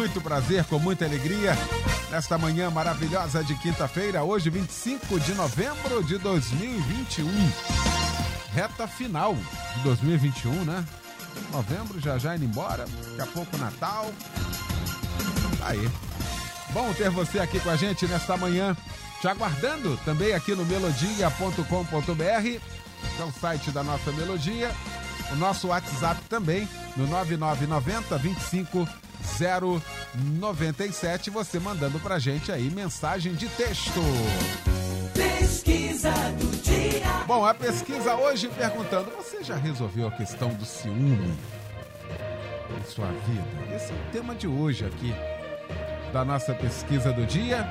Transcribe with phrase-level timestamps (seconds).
[0.00, 1.52] muito prazer, com muita alegria,
[2.10, 7.28] nesta manhã maravilhosa de quinta-feira, hoje 25 de novembro de 2021.
[8.54, 10.86] Reta final de 2021, né?
[11.52, 14.10] Novembro já já indo embora, daqui a pouco Natal.
[15.58, 15.90] Tá aí.
[16.70, 18.74] Bom ter você aqui com a gente nesta manhã,
[19.20, 24.74] te aguardando também aqui no melodia.com.br, que é o site da nossa Melodia.
[25.30, 28.88] O nosso WhatsApp também, no 9990 25
[30.38, 34.00] 097, você mandando pra gente aí mensagem de texto.
[35.14, 37.24] Pesquisa do dia.
[37.26, 41.32] Bom, a pesquisa hoje perguntando: você já resolveu a questão do ciúme
[42.78, 43.74] em sua vida?
[43.74, 45.14] Esse é o tema de hoje aqui
[46.12, 47.66] da nossa pesquisa do dia.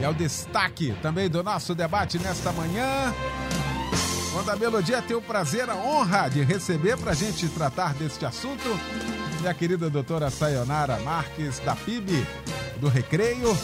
[0.00, 3.14] É o destaque também do nosso debate nesta manhã.
[4.32, 8.24] Quando a Melodia tem o prazer, a honra de receber para a gente tratar deste
[8.24, 8.68] assunto
[9.40, 12.26] minha querida doutora Sayonara Marques, da PIB,
[12.78, 13.56] do Recreio,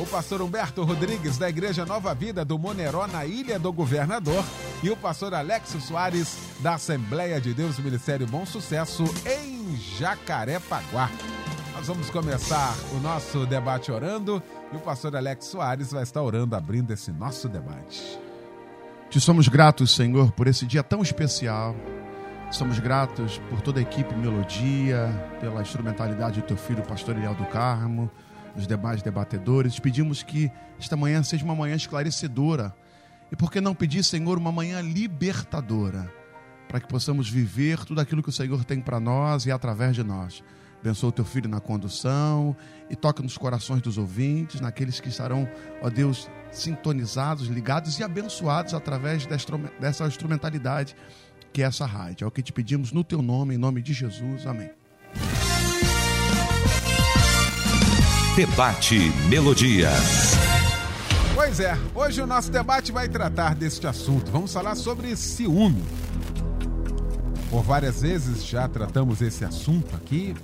[0.00, 4.44] o pastor Humberto Rodrigues, da Igreja Nova Vida do Moneró, na Ilha do Governador,
[4.82, 11.08] e o pastor Alexo Soares, da Assembleia de Deus Ministério Bom Sucesso, em Jacarepaguá.
[11.72, 16.56] Nós vamos começar o nosso debate orando e o pastor Alex Soares vai estar orando,
[16.56, 18.18] abrindo esse nosso debate.
[19.12, 21.76] Te somos gratos, Senhor, por esse dia tão especial
[22.50, 25.06] Somos gratos por toda a equipe Melodia,
[25.38, 28.10] pela instrumentalidade do teu filho, pastor Eliel do Carmo,
[28.56, 29.78] os demais debatedores.
[29.78, 32.74] Pedimos que esta manhã seja uma manhã esclarecedora.
[33.30, 36.10] E por que não pedir, Senhor, uma manhã libertadora,
[36.66, 40.02] para que possamos viver tudo aquilo que o Senhor tem para nós e através de
[40.02, 40.42] nós.
[40.80, 42.56] Abençoa o teu filho na condução
[42.88, 45.46] e toca nos corações dos ouvintes, naqueles que estarão,
[45.82, 49.26] ó Deus, sintonizados, ligados e abençoados através
[49.80, 50.94] dessa instrumentalidade
[51.52, 52.24] que é essa rádio.
[52.24, 54.46] É o que te pedimos no teu nome, em nome de Jesus.
[54.46, 54.70] Amém.
[58.34, 58.98] Debate
[59.28, 59.90] Melodia.
[61.34, 64.30] Pois é, hoje o nosso debate vai tratar deste assunto.
[64.30, 65.82] Vamos falar sobre ciúme.
[67.50, 70.34] Por várias vezes já tratamos esse assunto aqui.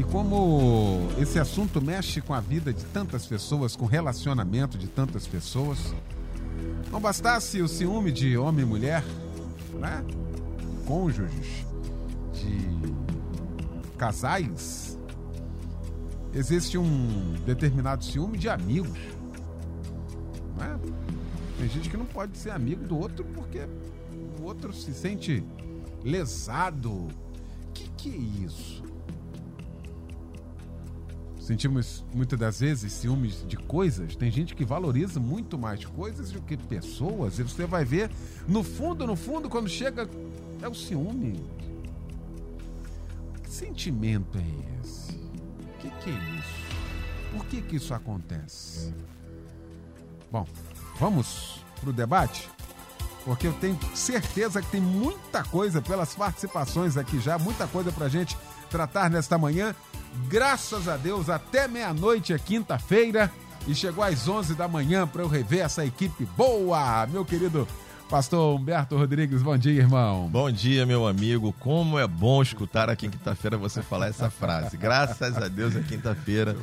[0.00, 4.86] E como esse assunto mexe com a vida de tantas pessoas, com o relacionamento de
[4.86, 5.94] tantas pessoas,
[6.90, 9.04] não bastasse o ciúme de homem e mulher,
[9.78, 10.02] né?
[10.86, 11.66] cônjuges,
[12.32, 14.98] de casais,
[16.32, 18.98] existe um determinado ciúme de amigos.
[20.56, 20.80] Né?
[21.58, 23.68] Tem gente que não pode ser amigo do outro porque
[24.40, 25.44] o outro se sente
[26.02, 27.08] lesado.
[27.74, 28.79] Que, que é isso?
[31.40, 34.14] Sentimos muitas das vezes ciúmes de coisas.
[34.14, 37.38] Tem gente que valoriza muito mais coisas do que pessoas.
[37.38, 38.10] E você vai ver,
[38.46, 40.08] no fundo, no fundo, quando chega,
[40.60, 41.42] é o ciúme.
[43.42, 45.12] Que sentimento é esse?
[45.12, 47.32] O que, que, é isso?
[47.32, 48.94] Por que, que isso acontece?
[50.30, 50.46] Bom,
[50.98, 52.48] vamos para o debate?
[53.24, 58.08] Porque eu tenho certeza que tem muita coisa pelas participações aqui já, muita coisa para
[58.08, 58.36] gente
[58.70, 59.74] tratar nesta manhã
[60.28, 63.30] graças a Deus, até meia-noite é quinta-feira
[63.66, 67.66] e chegou às 11 da manhã para eu rever essa equipe boa, meu querido
[68.10, 70.28] Pastor Humberto Rodrigues, bom dia, irmão.
[70.28, 71.54] Bom dia, meu amigo.
[71.60, 74.76] Como é bom escutar aqui quinta-feira você falar essa frase.
[74.76, 76.56] Graças a Deus é quinta-feira.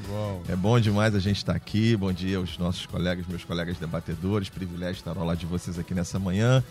[0.49, 1.95] É bom demais a gente estar aqui.
[1.95, 4.49] Bom dia aos nossos colegas, meus colegas debatedores.
[4.49, 6.61] Privilégio estar ao lado de vocês aqui nessa manhã.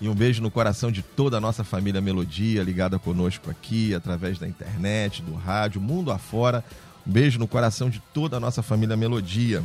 [0.00, 4.38] E um beijo no coração de toda a nossa família Melodia, ligada conosco aqui, através
[4.38, 6.62] da internet, do rádio, mundo afora.
[7.06, 9.62] Um beijo no coração de toda a nossa família Melodia,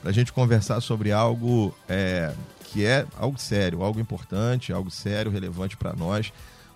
[0.00, 2.32] para a gente conversar sobre algo é,
[2.64, 6.32] que é algo sério, algo importante, algo sério, relevante para nós.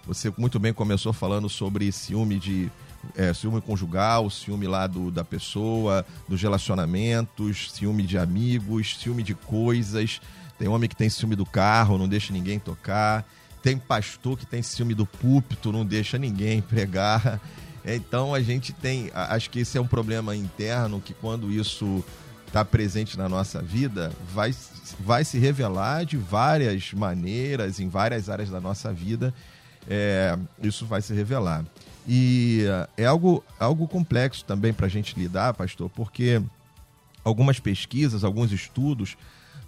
[0.06, 2.70] Você muito bem começou falando sobre ciúme de
[3.16, 9.34] é, ciúme conjugal, ciúme lá do, da pessoa, dos relacionamentos, ciúme de amigos, ciúme de
[9.34, 10.20] coisas.
[10.58, 13.24] Tem homem que tem ciúme do carro, não deixa ninguém tocar.
[13.62, 17.40] Tem pastor que tem ciúme do púlpito, não deixa ninguém pregar.
[17.84, 19.10] Então a gente tem.
[19.14, 22.04] Acho que esse é um problema interno que quando isso
[22.46, 24.54] está presente na nossa vida, vai,
[25.00, 29.32] vai se revelar de várias maneiras, em várias áreas da nossa vida.
[29.88, 31.64] É, isso vai se revelar.
[32.06, 32.64] E
[32.96, 36.42] é algo, algo complexo também para a gente lidar, pastor, porque
[37.22, 39.16] algumas pesquisas, alguns estudos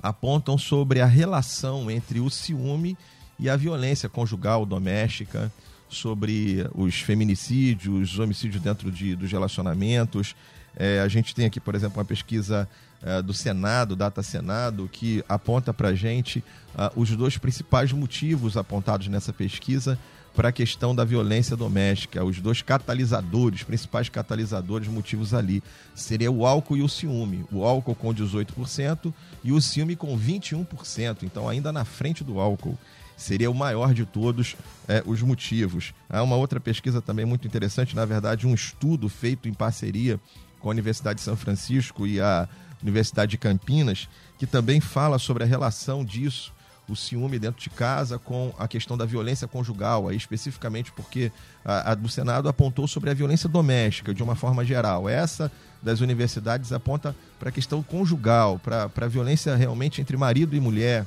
[0.02, 2.96] apontam sobre a relação entre o ciúme
[3.38, 5.52] e a violência conjugal doméstica,
[5.88, 10.36] sobre os feminicídios, os homicídios dentro de, dos relacionamentos.
[10.76, 12.68] É, a gente tem aqui, por exemplo, uma pesquisa
[13.02, 16.44] é, do Senado, Data Senado, que aponta para a gente
[16.74, 19.98] uh, os dois principais motivos apontados nessa pesquisa
[20.34, 25.62] para a questão da violência doméstica, os dois catalisadores, principais catalisadores, motivos ali,
[25.94, 27.44] seria o álcool e o ciúme.
[27.50, 29.12] O álcool com 18%
[29.42, 32.78] e o ciúme com 21%, então ainda na frente do álcool.
[33.16, 34.56] Seria o maior de todos
[34.88, 35.92] é, os motivos.
[36.08, 40.18] Há uma outra pesquisa também muito interessante, na verdade, um estudo feito em parceria
[40.58, 42.48] com a Universidade de São Francisco e a
[42.82, 46.52] Universidade de Campinas, que também fala sobre a relação disso
[46.90, 51.30] o ciúme dentro de casa com a questão da violência conjugal, aí especificamente porque
[51.64, 55.08] a, a, do Senado apontou sobre a violência doméstica de uma forma geral.
[55.08, 55.50] Essa
[55.82, 61.06] das universidades aponta para a questão conjugal, para a violência realmente entre marido e mulher.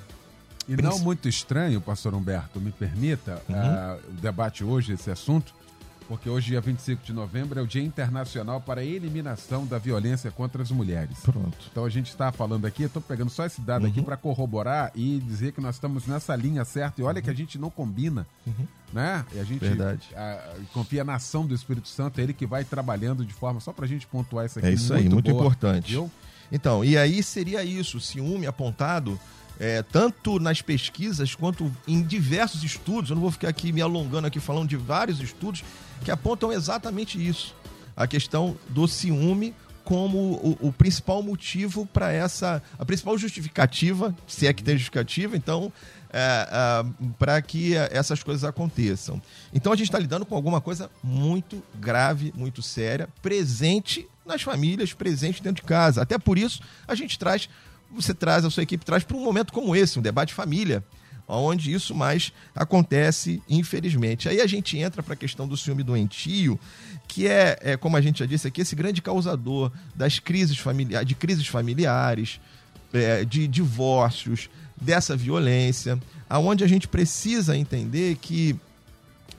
[0.67, 3.55] E não muito estranho, pastor Humberto, me permita, uhum.
[3.55, 5.53] uh, o debate hoje, esse assunto,
[6.07, 10.31] porque hoje, dia 25 de novembro, é o Dia Internacional para a Eliminação da Violência
[10.31, 11.17] contra as Mulheres.
[11.23, 11.57] Pronto.
[11.71, 13.91] Então a gente está falando aqui, estou pegando só esse dado uhum.
[13.91, 17.01] aqui para corroborar e dizer que nós estamos nessa linha certa.
[17.01, 17.23] E olha uhum.
[17.23, 18.67] que a gente não combina, uhum.
[18.91, 19.25] né?
[19.33, 20.09] E a gente Verdade.
[20.15, 23.71] A, confia na ação do Espírito Santo, é ele que vai trabalhando de forma, só
[23.71, 24.67] para a gente pontuar isso aqui.
[24.67, 25.91] É isso muito aí, muito boa, importante.
[25.91, 26.11] Viu?
[26.51, 29.19] Então, e aí seria isso, ciúme apontado
[29.59, 33.09] é, tanto nas pesquisas quanto em diversos estudos.
[33.09, 35.63] Eu não vou ficar aqui me alongando aqui falando de vários estudos
[36.03, 37.55] que apontam exatamente isso.
[37.95, 39.53] A questão do ciúme
[39.83, 42.63] como o, o principal motivo para essa.
[42.79, 45.71] a principal justificativa, se é que tem justificativa, então,
[46.11, 49.21] é, é, para que essas coisas aconteçam.
[49.53, 54.93] Então a gente está lidando com alguma coisa muito grave, muito séria, presente nas famílias,
[54.93, 56.01] presente dentro de casa.
[56.01, 57.49] Até por isso a gente traz
[57.93, 60.83] você traz, a sua equipe traz para um momento como esse, um debate família,
[61.27, 64.27] onde isso mais acontece, infelizmente.
[64.27, 66.59] Aí a gente entra para a questão do ciúme doentio,
[67.07, 71.07] que é, é, como a gente já disse aqui, esse grande causador das crises familiares,
[71.07, 72.39] de crises familiares,
[72.91, 74.49] é, de divórcios,
[74.79, 75.97] dessa violência,
[76.29, 78.55] aonde a gente precisa entender que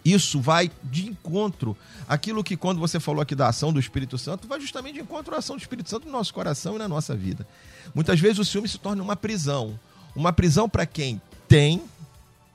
[0.04, 1.76] isso vai de encontro
[2.06, 5.34] aquilo que quando você falou aqui da ação do Espírito Santo, vai justamente de encontro
[5.34, 7.46] à ação do Espírito Santo no nosso coração e na nossa vida.
[7.94, 9.78] Muitas vezes o ciúme se torna uma prisão.
[10.14, 11.82] Uma prisão para quem tem,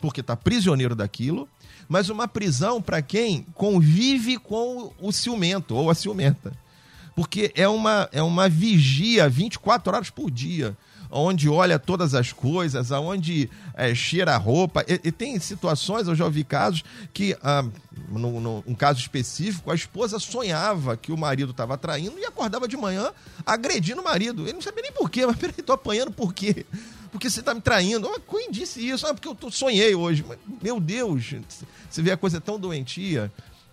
[0.01, 1.47] porque está prisioneiro daquilo,
[1.87, 6.53] mas uma prisão para quem convive com o ciumento ou a ciumenta.
[7.15, 10.77] Porque é uma, é uma vigia 24 horas por dia
[11.09, 14.85] onde olha todas as coisas, aonde é, cheira a roupa.
[14.87, 16.83] E, e, tem situações, eu já ouvi casos,
[17.13, 17.65] que, ah,
[18.09, 22.77] num, num, caso específico, a esposa sonhava que o marido estava traindo e acordava de
[22.77, 23.11] manhã
[23.45, 24.43] agredindo o marido.
[24.43, 26.65] Ele não sabia nem por quê, mas peraí, tô apanhando por quê?
[27.11, 28.07] Porque você está me traindo.
[28.07, 29.05] Ah, quem disse isso?
[29.07, 30.23] Ah, porque eu sonhei hoje.
[30.27, 31.33] Mas, meu Deus,
[31.89, 33.31] você vê a coisa tão doentia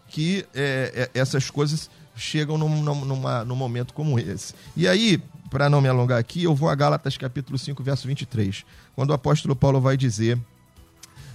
[0.09, 4.55] que é, é, essas coisas chegam num, numa, num momento como esse.
[4.75, 8.65] E aí, para não me alongar aqui, eu vou a Gálatas capítulo 5, verso 23,
[8.95, 10.39] quando o apóstolo Paulo vai dizer,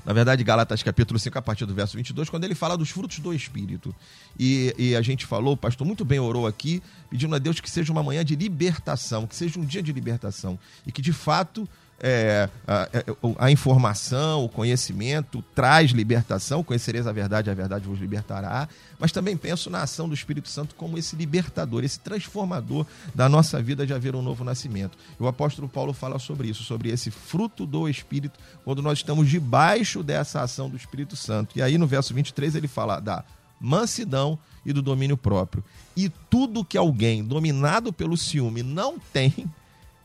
[0.03, 3.19] na verdade, Gálatas capítulo 5, a partir do verso 22, quando ele fala dos frutos
[3.19, 3.93] do Espírito.
[4.37, 7.69] E, e a gente falou, o pastor muito bem orou aqui, pedindo a Deus que
[7.69, 11.69] seja uma manhã de libertação, que seja um dia de libertação, e que de fato
[12.03, 13.05] é, a, é,
[13.37, 18.67] a, informação, o conhecimento traz libertação, conhecereis a verdade, a verdade vos libertará,
[18.99, 23.61] mas também penso na ação do Espírito Santo como esse libertador, esse transformador da nossa
[23.61, 24.97] vida de haver um novo nascimento.
[25.19, 30.01] O apóstolo Paulo fala sobre isso, sobre esse fruto do Espírito, quando nós estamos debaixo
[30.01, 31.57] dessa ação do Espírito Santo.
[31.57, 33.23] E aí no verso 23 ele fala da
[33.59, 35.63] mansidão e do domínio próprio.
[35.95, 39.45] E tudo que alguém dominado pelo ciúme não tem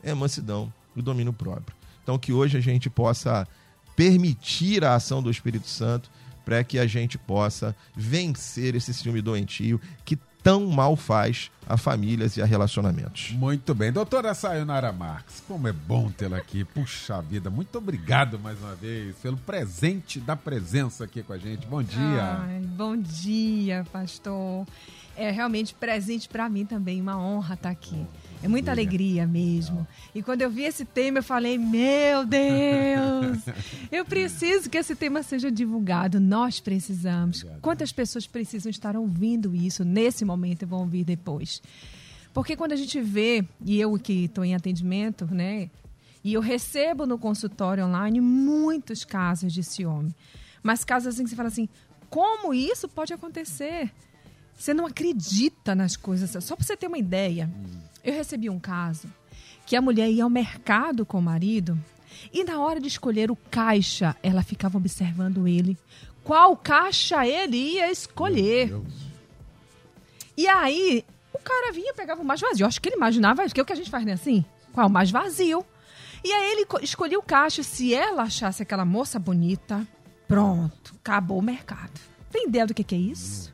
[0.03, 1.76] é mansidão e domínio próprio.
[2.07, 3.45] Então, que hoje a gente possa
[3.93, 6.09] permitir a ação do Espírito Santo
[6.45, 12.37] para que a gente possa vencer esse ciúme doentio que tão mal faz a famílias
[12.37, 13.31] e a relacionamentos.
[13.31, 13.91] Muito bem.
[13.91, 16.63] Doutora Sayonara Marques, como é bom tê-la aqui.
[16.63, 21.67] Puxa vida, muito obrigado mais uma vez pelo presente da presença aqui com a gente.
[21.67, 22.37] Bom dia.
[22.39, 24.65] Ai, bom dia, pastor.
[25.17, 28.07] É realmente presente para mim também, uma honra estar aqui.
[28.43, 29.87] É muita alegria mesmo.
[30.13, 33.39] E quando eu vi esse tema, eu falei: Meu Deus,
[33.91, 36.19] eu preciso que esse tema seja divulgado.
[36.19, 37.45] Nós precisamos.
[37.61, 41.61] Quantas pessoas precisam estar ouvindo isso nesse momento e vão ouvir depois?
[42.33, 45.69] Porque quando a gente vê, e eu que estou em atendimento, né?
[46.23, 50.13] E eu recebo no consultório online muitos casos de ciúme.
[50.61, 51.67] Mas casos assim que você fala assim:
[52.09, 53.91] como isso pode acontecer?
[54.55, 56.43] Você não acredita nas coisas.
[56.43, 57.49] Só para você ter uma ideia,
[58.07, 59.09] eu recebi um caso
[59.65, 61.77] que a mulher ia ao mercado com o marido
[62.31, 65.77] e na hora de escolher o caixa, ela ficava observando ele.
[66.23, 68.73] Qual caixa ele ia escolher?
[70.37, 72.63] E aí, o cara vinha e pegava o mais vazio.
[72.63, 74.13] Eu acho que ele imaginava, porque é o que a gente faz, né?
[74.13, 75.65] Assim, qual o mais vazio?
[76.23, 77.61] E aí ele escolhia o caixa.
[77.61, 79.85] Se ela achasse aquela moça bonita,
[80.29, 81.99] pronto, acabou o mercado.
[82.31, 83.53] Tem ideia do que, que é isso?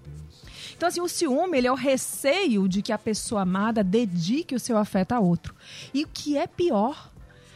[0.84, 4.60] Então, assim, o ciúme, ele é o receio de que a pessoa amada dedique o
[4.60, 5.56] seu afeto a outro.
[5.94, 7.10] E o que é pior,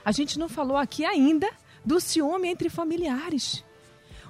[0.05, 1.49] a gente não falou aqui ainda
[1.83, 3.65] do ciúme entre familiares.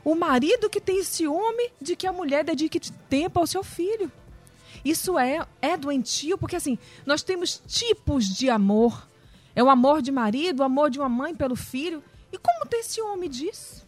[0.03, 4.11] O marido que tem ciúme de que a mulher dedique tempo ao seu filho.
[4.83, 9.07] Isso é, é doentio, porque assim, nós temos tipos de amor.
[9.55, 12.03] É o amor de marido, o amor de uma mãe pelo filho.
[12.33, 13.85] E como ter ciúme disso?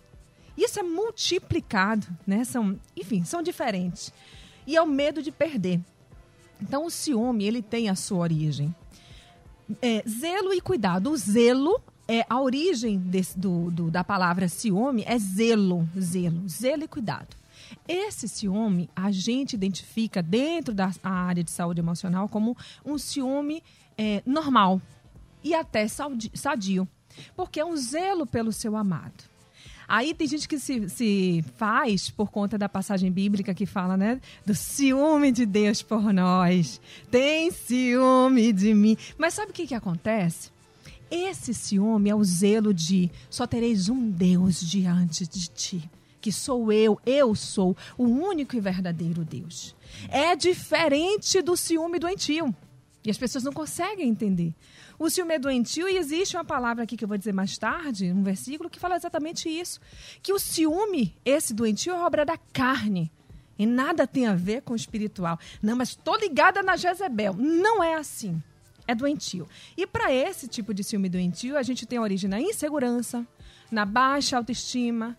[0.56, 2.44] Isso é multiplicado, né?
[2.44, 4.14] São, enfim, são diferentes.
[4.70, 5.82] E o medo de perder.
[6.62, 8.74] Então, o ciúme, ele tem a sua origem.
[9.82, 11.10] É, zelo e cuidado.
[11.10, 13.02] O zelo é a origem
[13.36, 17.36] do, do, da palavra ciúme é zelo, zelo, zelo e cuidado.
[17.88, 23.64] Esse ciúme a gente identifica dentro da área de saúde emocional como um ciúme
[23.98, 24.80] é, normal
[25.44, 26.88] e até sadio,
[27.36, 29.29] porque é um zelo pelo seu amado.
[29.90, 34.22] Aí tem gente que se, se faz por conta da passagem bíblica que fala, né?
[34.46, 36.80] Do ciúme de Deus por nós.
[37.10, 38.96] Tem ciúme de mim.
[39.18, 40.52] Mas sabe o que, que acontece?
[41.10, 45.90] Esse ciúme é o zelo de só tereis um Deus diante de ti,
[46.22, 49.76] que sou eu, eu sou o único e verdadeiro Deus.
[50.08, 52.56] É diferente do ciúme doentio.
[53.10, 54.54] E as pessoas não conseguem entender.
[55.00, 58.12] O ciúme é doentio e existe uma palavra aqui que eu vou dizer mais tarde,
[58.12, 59.80] um versículo, que fala exatamente isso.
[60.22, 63.12] Que o ciúme, esse doentio, é obra da carne.
[63.58, 65.40] E nada tem a ver com o espiritual.
[65.60, 67.34] Não, mas estou ligada na Jezebel.
[67.34, 68.40] Não é assim
[68.86, 69.48] é doentio.
[69.76, 73.26] E para esse tipo de ciúme doentio, a gente tem origem na insegurança,
[73.72, 75.18] na baixa autoestima,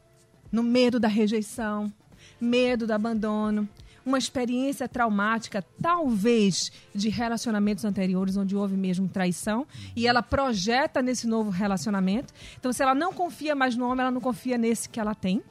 [0.50, 1.92] no medo da rejeição,
[2.40, 3.68] medo do abandono,
[4.04, 11.26] uma experiência traumática, talvez de relacionamentos anteriores onde houve mesmo traição, e ela projeta nesse
[11.26, 12.32] novo relacionamento.
[12.58, 15.42] Então, se ela não confia mais no homem, ela não confia nesse que ela tem.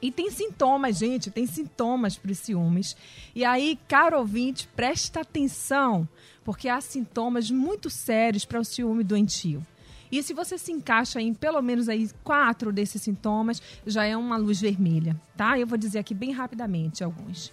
[0.00, 2.96] E tem sintomas, gente, tem sintomas para os ciúmes.
[3.34, 6.06] E aí, caro ouvinte, presta atenção,
[6.44, 9.66] porque há sintomas muito sérios para o ciúme doentio.
[10.10, 14.36] E se você se encaixa em pelo menos aí quatro desses sintomas, já é uma
[14.36, 15.58] luz vermelha, tá?
[15.58, 17.52] Eu vou dizer aqui bem rapidamente alguns.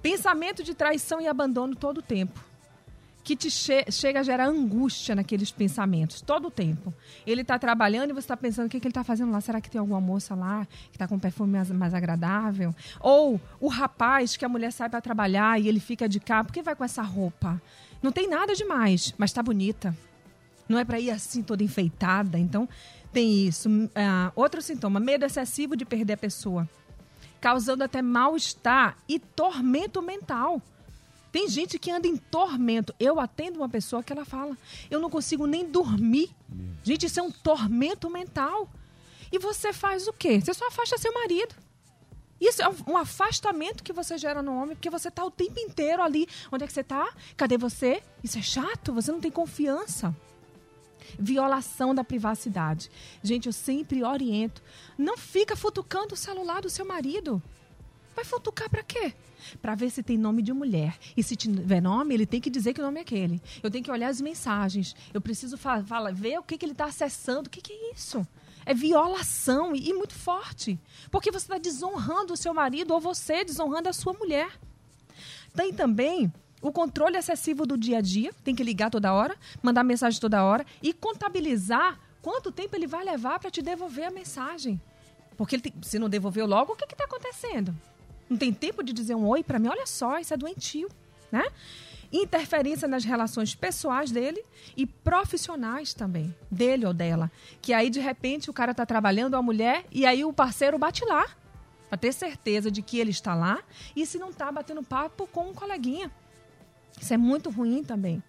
[0.00, 2.52] Pensamento de traição e abandono todo o tempo
[3.22, 6.92] que te che chega a gerar angústia naqueles pensamentos, todo o tempo.
[7.26, 9.40] Ele está trabalhando e você está pensando o que, que ele está fazendo lá.
[9.40, 12.74] Será que tem alguma moça lá que está com um perfume mais, mais, agradável?
[13.00, 16.52] Ou o rapaz que a mulher sai para trabalhar e ele fica de cá, por
[16.52, 17.62] que vai com essa roupa?
[18.02, 19.96] Não tem nada demais, mas está bonita.
[20.72, 22.38] Não é para ir assim toda enfeitada.
[22.38, 22.66] Então,
[23.12, 23.68] tem isso.
[23.68, 26.66] Uh, outro sintoma, medo excessivo de perder a pessoa.
[27.42, 30.62] Causando até mal-estar e tormento mental.
[31.30, 32.94] Tem gente que anda em tormento.
[32.98, 34.56] Eu atendo uma pessoa que ela fala:
[34.90, 36.30] eu não consigo nem dormir.
[36.82, 38.66] Gente, isso é um tormento mental.
[39.30, 40.40] E você faz o quê?
[40.40, 41.54] Você só afasta seu marido.
[42.40, 46.02] Isso é um afastamento que você gera no homem, porque você está o tempo inteiro
[46.02, 46.26] ali.
[46.50, 47.08] Onde é que você está?
[47.36, 48.02] Cadê você?
[48.24, 50.14] Isso é chato, você não tem confiança.
[51.18, 52.90] Violação da privacidade.
[53.22, 54.62] Gente, eu sempre oriento.
[54.96, 57.42] Não fica futucando o celular do seu marido.
[58.14, 59.14] Vai futucar para quê?
[59.60, 60.98] Para ver se tem nome de mulher.
[61.16, 63.40] E se tiver nome, ele tem que dizer que o nome é aquele.
[63.62, 64.94] Eu tenho que olhar as mensagens.
[65.12, 65.58] Eu preciso
[66.14, 67.48] ver o que, que ele está acessando.
[67.48, 68.26] O que, que é isso?
[68.64, 70.78] É violação e, e muito forte.
[71.10, 74.58] Porque você está desonrando o seu marido ou você desonrando a sua mulher.
[75.54, 78.32] Tem também o controle excessivo do dia a dia.
[78.42, 83.04] Tem que ligar toda hora, mandar mensagem toda hora e contabilizar quanto tempo ele vai
[83.04, 84.80] levar para te devolver a mensagem.
[85.36, 87.74] Porque ele tem, se não devolveu logo, o que está acontecendo?
[88.32, 90.88] não tem tempo de dizer um oi para mim, olha só, isso é doentio,
[91.30, 91.44] né?
[92.10, 94.42] Interferência nas relações pessoais dele
[94.76, 97.30] e profissionais também, dele ou dela.
[97.60, 101.04] Que aí, de repente, o cara está trabalhando, a mulher, e aí o parceiro bate
[101.04, 101.26] lá,
[101.88, 103.62] para ter certeza de que ele está lá,
[103.94, 106.10] e se não está batendo papo com um coleguinha.
[107.02, 108.22] Isso é muito ruim também.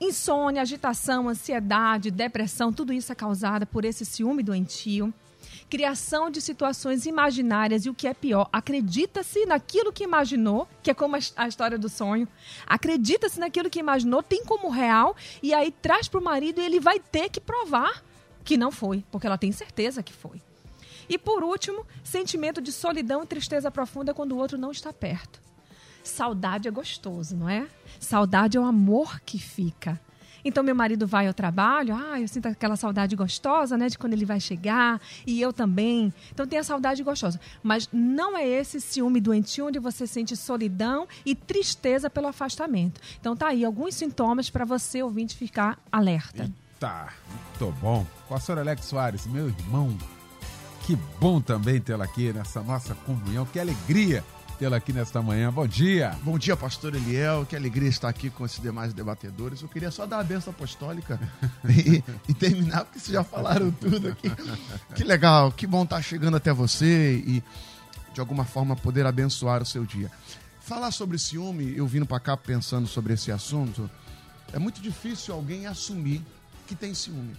[0.00, 5.12] Insônia, agitação, ansiedade, depressão, tudo isso é causado por esse ciúme doentio
[5.68, 10.94] criação de situações imaginárias e o que é pior, acredita-se naquilo que imaginou, que é
[10.94, 12.26] como a história do sonho.
[12.66, 16.80] Acredita-se naquilo que imaginou, tem como real e aí traz para o marido e ele
[16.80, 18.02] vai ter que provar
[18.44, 20.40] que não foi, porque ela tem certeza que foi.
[21.08, 25.47] E por último, sentimento de solidão e tristeza profunda quando o outro não está perto.
[26.08, 27.66] Saudade é gostoso, não é?
[28.00, 30.00] Saudade é o amor que fica.
[30.44, 34.12] Então meu marido vai ao trabalho, ah, eu sinto aquela saudade gostosa, né, de quando
[34.12, 36.12] ele vai chegar, e eu também.
[36.32, 41.06] Então tem a saudade gostosa, mas não é esse ciúme doentio onde você sente solidão
[41.24, 43.00] e tristeza pelo afastamento.
[43.20, 46.50] Então tá aí alguns sintomas para você ouvinte ficar alerta.
[46.78, 48.06] Tá, muito bom.
[48.28, 49.96] Pastor Alex Soares, meu irmão,
[50.86, 54.24] que bom também tê-lo aqui nessa nossa comunhão, que alegria
[54.58, 55.52] tê-lo aqui nesta manhã.
[55.52, 56.18] Bom dia.
[56.22, 57.46] Bom dia, pastor Eliel.
[57.46, 59.62] Que alegria estar aqui com esses demais debatedores.
[59.62, 61.20] Eu queria só dar a benção apostólica
[61.64, 64.28] e, e, terminar, porque vocês já falaram tudo aqui.
[64.96, 67.42] Que legal, que bom estar chegando até você e,
[68.12, 70.10] de alguma forma, poder abençoar o seu dia.
[70.60, 73.88] Falar sobre ciúme, eu vindo para cá pensando sobre esse assunto,
[74.52, 76.20] é muito difícil alguém assumir
[76.66, 77.36] que tem ciúme.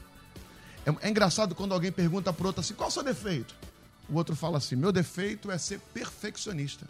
[0.85, 3.53] É, é engraçado quando alguém pergunta para outro assim: qual o seu defeito?
[4.09, 6.87] O outro fala assim: meu defeito é ser perfeccionista.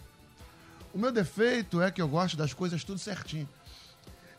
[0.93, 3.47] O meu defeito é que eu gosto das coisas tudo certinho.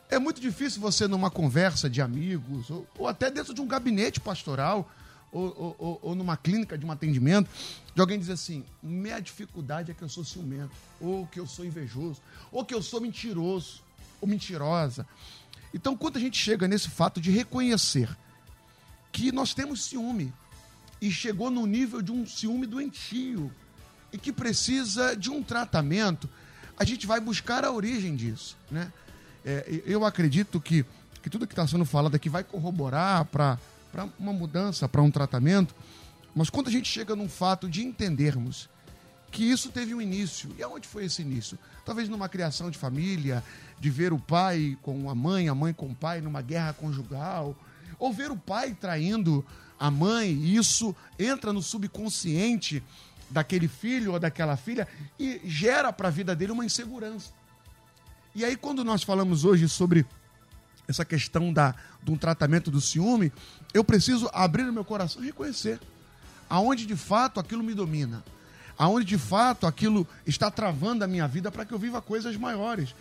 [0.09, 4.19] É muito difícil você, numa conversa de amigos, ou, ou até dentro de um gabinete
[4.19, 4.91] pastoral,
[5.31, 7.49] ou, ou, ou, numa clínica de um atendimento,
[7.95, 11.63] de alguém dizer assim: minha dificuldade é que eu sou ciumento, ou que eu sou
[11.63, 13.81] invejoso, ou que eu sou mentiroso,
[14.19, 15.07] ou mentirosa.
[15.73, 18.09] Então, quando a gente chega nesse fato de reconhecer
[19.13, 20.33] que nós temos ciúme,
[21.01, 23.51] e chegou no nível de um ciúme doentio,
[24.11, 26.29] e que precisa de um tratamento,
[26.77, 28.57] a gente vai buscar a origem disso.
[28.69, 28.91] Né?
[29.45, 30.85] É, eu acredito que,
[31.21, 33.57] que tudo que está sendo falado aqui vai corroborar para
[34.19, 35.75] uma mudança, para um tratamento,
[36.35, 38.69] mas quando a gente chega num fato de entendermos
[39.31, 41.57] que isso teve um início, e aonde foi esse início?
[41.85, 43.43] Talvez numa criação de família,
[43.79, 47.55] de ver o pai com a mãe, a mãe com o pai, numa guerra conjugal,
[47.97, 49.45] ou ver o pai traindo
[49.79, 52.83] a mãe, e isso entra no subconsciente
[53.31, 54.87] daquele filho ou daquela filha
[55.19, 57.31] e gera para a vida dele uma insegurança.
[58.35, 60.05] E aí, quando nós falamos hoje sobre
[60.87, 63.31] essa questão da, de um tratamento do ciúme,
[63.73, 65.79] eu preciso abrir o meu coração e reconhecer
[66.49, 68.21] aonde de fato aquilo me domina,
[68.77, 72.93] aonde de fato aquilo está travando a minha vida para que eu viva coisas maiores.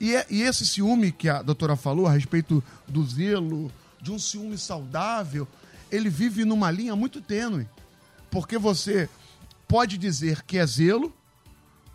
[0.00, 4.18] E, é, e esse ciúme que a doutora falou a respeito do zelo, de um
[4.18, 5.46] ciúme saudável,
[5.90, 7.68] ele vive numa linha muito tênue.
[8.30, 9.08] Porque você
[9.66, 11.14] pode dizer que é zelo,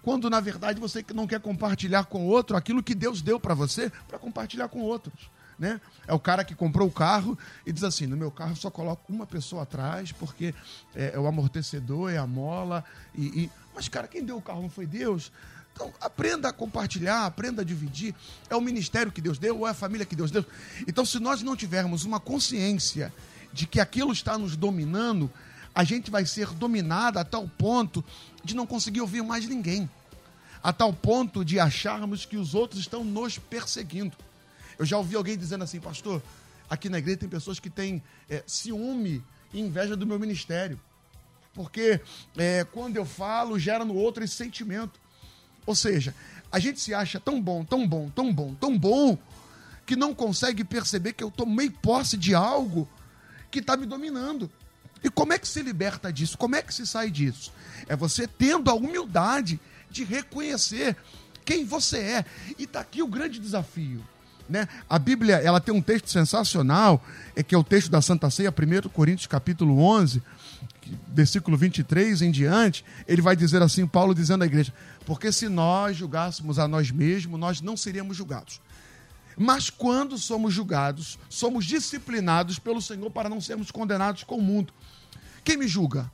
[0.02, 3.92] quando na verdade você não quer compartilhar com outro aquilo que Deus deu para você
[4.08, 5.30] para compartilhar com outros.
[5.60, 5.80] Né?
[6.08, 9.14] É o cara que comprou o carro e diz assim: no meu carro só coloco
[9.14, 10.56] uma pessoa atrás porque
[10.96, 12.84] é, é o amortecedor, é a mola.
[13.14, 15.32] E, e, Mas, cara, quem deu o carro não foi Deus?
[15.72, 18.16] Então, aprenda a compartilhar, aprenda a dividir.
[18.50, 20.44] É o ministério que Deus deu ou é a família que Deus deu.
[20.88, 23.14] Então, se nós não tivermos uma consciência
[23.54, 25.32] de que aquilo está nos dominando,
[25.74, 28.04] a gente vai ser dominada a tal ponto
[28.44, 29.90] de não conseguir ouvir mais ninguém,
[30.62, 34.16] a tal ponto de acharmos que os outros estão nos perseguindo.
[34.78, 36.22] Eu já ouvi alguém dizendo assim, pastor,
[36.70, 40.80] aqui na igreja tem pessoas que têm é, ciúme e inveja do meu ministério,
[41.54, 42.02] porque
[42.38, 45.00] é, quando eu falo gera no outro esse sentimento.
[45.66, 46.16] Ou seja,
[46.52, 49.18] a gente se acha tão bom, tão bom, tão bom, tão bom,
[49.86, 52.88] que não consegue perceber que eu tomei posse de algo
[53.50, 54.50] que está me dominando.
[55.04, 56.38] E como é que se liberta disso?
[56.38, 57.52] Como é que se sai disso?
[57.88, 59.60] É você tendo a humildade
[59.90, 60.96] de reconhecer
[61.44, 62.26] quem você é.
[62.58, 64.04] E está aqui o grande desafio.
[64.48, 64.68] Né?
[64.90, 67.04] A Bíblia ela tem um texto sensacional,
[67.36, 70.22] é que é o texto da Santa Ceia, 1 Coríntios capítulo 11,
[71.08, 74.74] versículo 23 em diante, ele vai dizer assim, Paulo dizendo à igreja,
[75.06, 78.60] porque se nós julgássemos a nós mesmos, nós não seríamos julgados.
[79.42, 84.72] Mas quando somos julgados, somos disciplinados pelo Senhor para não sermos condenados com o mundo.
[85.44, 86.12] Quem me julga?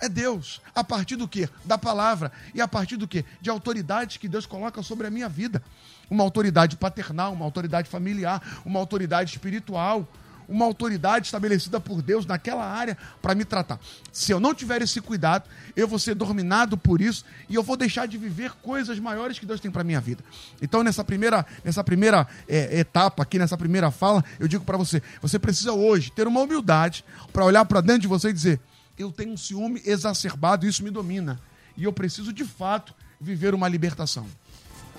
[0.00, 0.60] É Deus.
[0.74, 1.48] A partir do quê?
[1.64, 2.32] Da palavra.
[2.52, 3.24] E a partir do quê?
[3.40, 5.62] De autoridades que Deus coloca sobre a minha vida.
[6.10, 10.08] Uma autoridade paternal, uma autoridade familiar, uma autoridade espiritual,
[10.50, 13.78] uma autoridade estabelecida por Deus naquela área para me tratar.
[14.12, 17.76] Se eu não tiver esse cuidado, eu vou ser dominado por isso e eu vou
[17.76, 20.22] deixar de viver coisas maiores que Deus tem para minha vida.
[20.60, 25.00] Então, nessa primeira, nessa primeira é, etapa aqui, nessa primeira fala, eu digo para você:
[25.22, 28.60] você precisa hoje ter uma humildade para olhar para dentro de você e dizer:
[28.98, 31.40] eu tenho um ciúme exacerbado, isso me domina.
[31.76, 34.26] E eu preciso, de fato, viver uma libertação.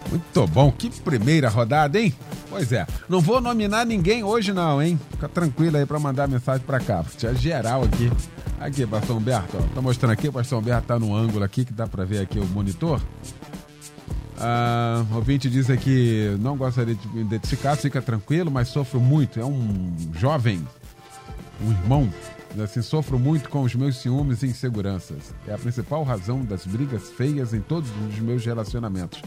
[0.09, 2.13] Muito bom, que primeira rodada, hein?
[2.49, 4.99] Pois é, não vou nominar ninguém hoje não, hein?
[5.11, 8.11] Fica tranquilo aí para mandar mensagem para cá, tinha geral aqui.
[8.59, 11.73] Aqui, pastor Humberto, ó, tá mostrando aqui, o pastor Humberto tá no ângulo aqui que
[11.73, 13.01] dá para ver aqui o monitor.
[14.43, 19.39] Ah, o ouvinte diz aqui, não gostaria de identificar, fica tranquilo, mas sofro muito.
[19.39, 20.67] É um jovem,
[21.63, 22.09] um irmão
[22.59, 25.33] Assim, sofro muito com os meus ciúmes e inseguranças.
[25.47, 29.21] É a principal razão das brigas feias em todos os meus relacionamentos.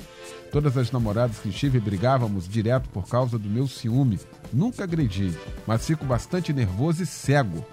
[0.52, 4.20] Todas as namoradas que estive brigávamos direto por causa do meu ciúme.
[4.52, 5.34] Nunca agredi,
[5.66, 7.64] mas fico bastante nervoso e cego.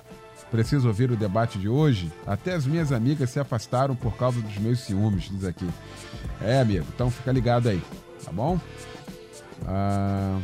[0.52, 2.12] Preciso ouvir o debate de hoje?
[2.28, 5.68] Até as minhas amigas se afastaram por causa dos meus ciúmes, diz aqui.
[6.42, 7.82] É, amigo, então fica ligado aí,
[8.24, 8.60] tá bom?
[9.66, 10.38] Ah,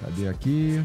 [0.00, 0.84] cadê aqui?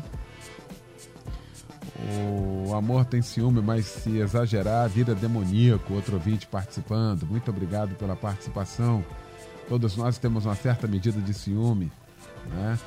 [2.68, 5.94] O amor tem ciúme, mas se exagerar, vira demoníaco.
[5.94, 7.24] Outro ouvinte participando.
[7.26, 9.04] Muito obrigado pela participação.
[9.68, 11.92] Todos nós temos uma certa medida de ciúme,
[12.52, 12.80] né?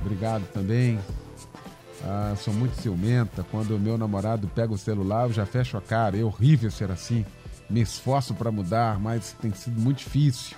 [0.00, 0.98] Obrigado também.
[2.04, 3.44] Ah, sou muito ciumenta.
[3.50, 6.18] Quando o meu namorado pega o celular, eu já fecho a cara.
[6.18, 7.24] É horrível ser assim.
[7.70, 10.56] Me esforço para mudar, mas tem sido muito difícil.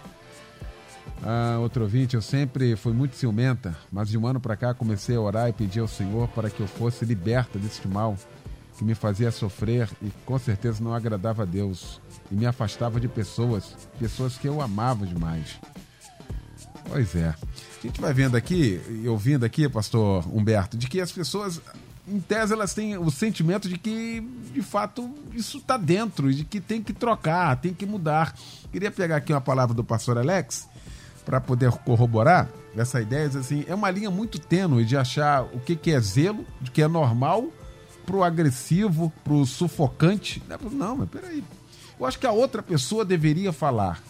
[1.23, 5.17] Ah, outro ouvinte, eu sempre fui muito ciumenta, mas de um ano para cá comecei
[5.17, 8.17] a orar e pedir ao Senhor para que eu fosse liberta deste mal
[8.77, 12.01] que me fazia sofrer e com certeza não agradava a Deus
[12.31, 15.59] e me afastava de pessoas, pessoas que eu amava demais.
[16.89, 17.29] Pois é.
[17.29, 21.61] A gente vai vendo aqui e ouvindo aqui, pastor Humberto, de que as pessoas,
[22.07, 24.21] em tese, elas têm o sentimento de que,
[24.53, 28.35] de fato, isso está dentro, de que tem que trocar, tem que mudar.
[28.71, 30.69] Queria pegar aqui uma palavra do pastor Alex
[31.27, 35.75] para poder corroborar essa ideia, assim, é uma linha muito tênue de achar o que,
[35.75, 37.49] que é zelo, de que é normal,
[38.05, 40.43] pro agressivo, pro sufocante.
[40.73, 41.43] Não, mas peraí.
[41.99, 44.01] Eu acho que a outra pessoa deveria falar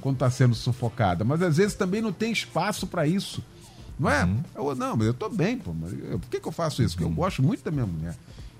[0.00, 3.42] quando está sendo sufocada, mas às vezes também não tem espaço para isso.
[3.98, 4.24] Não é?
[4.24, 4.42] Uhum.
[4.54, 5.72] Eu, não, mas eu tô bem, pô.
[5.72, 6.96] Mas eu, por que, que eu faço isso?
[6.96, 8.16] Porque eu gosto muito da minha mulher.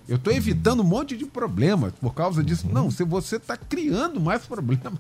[0.07, 2.69] Eu estou evitando um monte de problemas por causa disso.
[2.71, 4.93] Não, se você está criando mais problemas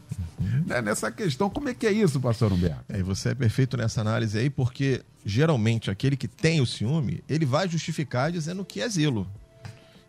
[0.66, 1.50] né, nessa questão.
[1.50, 2.84] Como é que é isso, pastor Humberto?
[2.88, 7.44] É, você é perfeito nessa análise aí, porque geralmente aquele que tem o ciúme, ele
[7.44, 9.26] vai justificar dizendo que é zelo,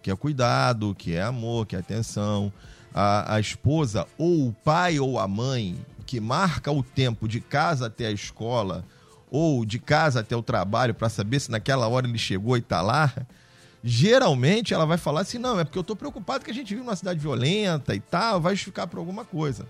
[0.01, 2.51] que é cuidado, que é amor, que é atenção.
[2.93, 7.87] A, a esposa, ou o pai ou a mãe, que marca o tempo de casa
[7.87, 8.85] até a escola,
[9.29, 12.81] ou de casa até o trabalho, para saber se naquela hora ele chegou e está
[12.81, 13.13] lá
[13.87, 16.81] geralmente ela vai falar assim: não, é porque eu estou preocupado que a gente vive
[16.81, 19.67] numa cidade violenta e tal, vai justificar por alguma coisa.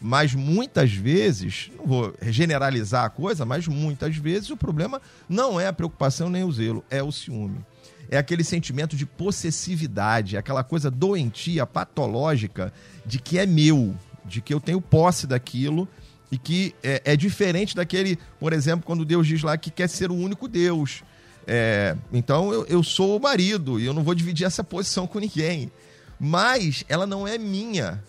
[0.00, 5.68] Mas muitas vezes, não vou generalizar a coisa, mas muitas vezes o problema não é
[5.68, 7.64] a preocupação nem o zelo, é o ciúme.
[8.10, 12.72] É aquele sentimento de possessividade, aquela coisa doentia, patológica,
[13.06, 13.94] de que é meu,
[14.26, 15.88] de que eu tenho posse daquilo
[16.30, 20.10] e que é, é diferente daquele, por exemplo, quando Deus diz lá que quer ser
[20.10, 21.02] o único Deus
[21.46, 25.18] é, então eu, eu sou o marido e eu não vou dividir essa posição com
[25.18, 25.70] ninguém.
[26.18, 28.02] Mas ela não é minha.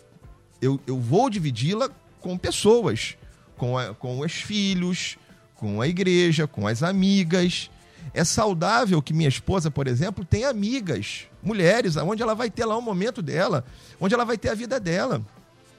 [0.62, 1.90] Eu, eu vou dividi-la
[2.22, 3.18] com pessoas,
[3.58, 5.18] com, a, com os filhos,
[5.56, 7.70] com a igreja, com as amigas.
[8.14, 12.78] É saudável que minha esposa, por exemplo, tenha amigas, mulheres, onde ela vai ter lá
[12.78, 13.66] um momento dela,
[14.00, 15.22] onde ela vai ter a vida dela.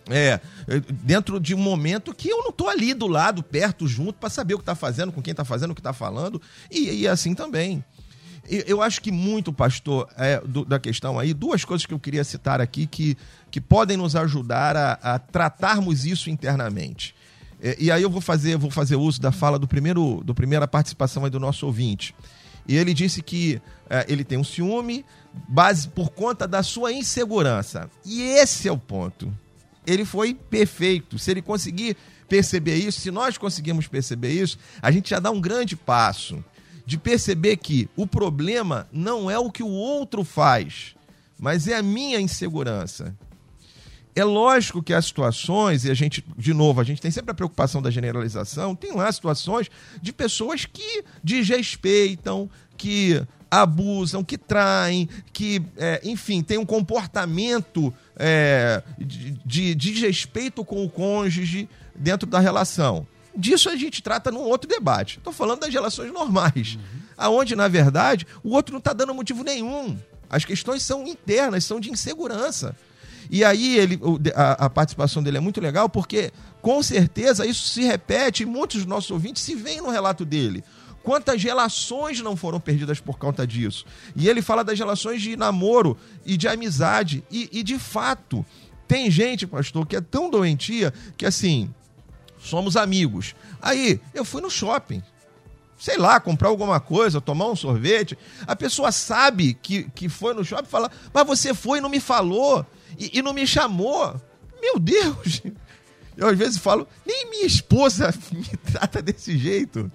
[0.08, 0.40] É,
[1.02, 4.54] dentro de um momento que eu não tô ali do lado, perto, junto, para saber
[4.54, 6.40] o que tá fazendo, com quem tá fazendo, o que tá falando,
[6.70, 7.84] e, e assim também.
[8.48, 12.22] Eu acho que muito, pastor, é, do, da questão aí, duas coisas que eu queria
[12.22, 13.18] citar aqui que,
[13.50, 17.12] que podem nos ajudar a, a tratarmos isso internamente.
[17.60, 20.68] É, e aí eu vou fazer, vou fazer uso da fala do primeiro, do primeira
[20.68, 22.14] participação aí do nosso ouvinte.
[22.68, 25.04] E ele disse que é, ele tem um ciúme
[25.48, 27.90] base por conta da sua insegurança.
[28.04, 29.32] E esse é o ponto
[29.86, 31.18] ele foi perfeito.
[31.18, 31.96] Se ele conseguir
[32.28, 36.44] perceber isso, se nós conseguirmos perceber isso, a gente já dá um grande passo
[36.84, 40.94] de perceber que o problema não é o que o outro faz,
[41.38, 43.14] mas é a minha insegurança.
[44.14, 47.34] É lógico que há situações, e a gente, de novo, a gente tem sempre a
[47.34, 49.68] preocupação da generalização, tem lá situações
[50.00, 58.82] de pessoas que desrespeitam, que abusam, que traem, que, é, enfim, tem um comportamento é,
[58.98, 63.06] de, de desrespeito com o cônjuge dentro da relação.
[63.36, 65.18] Disso a gente trata num outro debate.
[65.18, 67.00] Estou falando das relações normais, uhum.
[67.16, 69.98] aonde, na verdade, o outro não está dando motivo nenhum.
[70.28, 72.74] As questões são internas, são de insegurança.
[73.30, 74.00] E aí ele,
[74.34, 76.30] a, a, participação dele é muito legal porque,
[76.62, 80.64] com certeza, isso se repete e muitos dos nossos ouvintes se veem no relato dele.
[81.06, 83.86] Quantas relações não foram perdidas por conta disso?
[84.16, 87.22] E ele fala das relações de namoro e de amizade.
[87.30, 88.44] E, e de fato,
[88.88, 91.72] tem gente, pastor, que é tão doentia que assim,
[92.40, 93.36] somos amigos.
[93.62, 95.00] Aí, eu fui no shopping
[95.78, 98.18] sei lá, comprar alguma coisa, tomar um sorvete.
[98.44, 101.88] A pessoa sabe que, que foi no shopping e fala, mas você foi e não
[101.88, 102.66] me falou
[102.98, 104.20] e, e não me chamou.
[104.60, 105.40] Meu Deus!
[106.16, 109.90] Eu às vezes falo, nem minha esposa me trata desse jeito.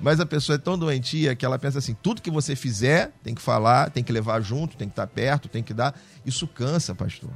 [0.00, 3.34] Mas a pessoa é tão doentia que ela pensa assim: tudo que você fizer, tem
[3.34, 5.98] que falar, tem que levar junto, tem que estar perto, tem que dar.
[6.24, 7.30] Isso cansa, pastor.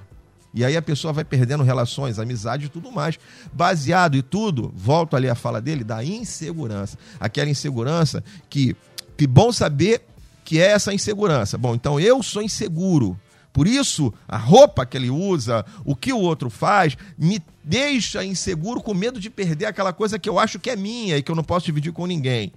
[0.55, 3.19] E aí a pessoa vai perdendo relações, amizade e tudo mais.
[3.53, 6.99] Baseado e tudo, volto ali a fala dele, da insegurança.
[7.21, 8.75] Aquela insegurança que,
[9.17, 10.03] que bom saber
[10.45, 11.59] que é essa insegurança.
[11.59, 13.19] Bom, então eu sou inseguro.
[13.59, 18.81] Por isso, a roupa que ele usa, o que o outro faz, me deixa inseguro
[18.81, 21.35] com medo de perder aquela coisa que eu acho que é minha e que eu
[21.35, 22.53] não posso dividir com ninguém.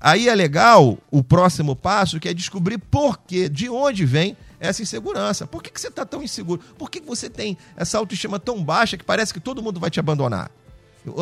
[0.00, 4.82] Aí é legal o próximo passo, que é descobrir por quê, de onde vem essa
[4.82, 5.46] insegurança.
[5.46, 6.60] Por que, que você está tão inseguro?
[6.76, 9.88] Por que, que você tem essa autoestima tão baixa que parece que todo mundo vai
[9.88, 10.50] te abandonar?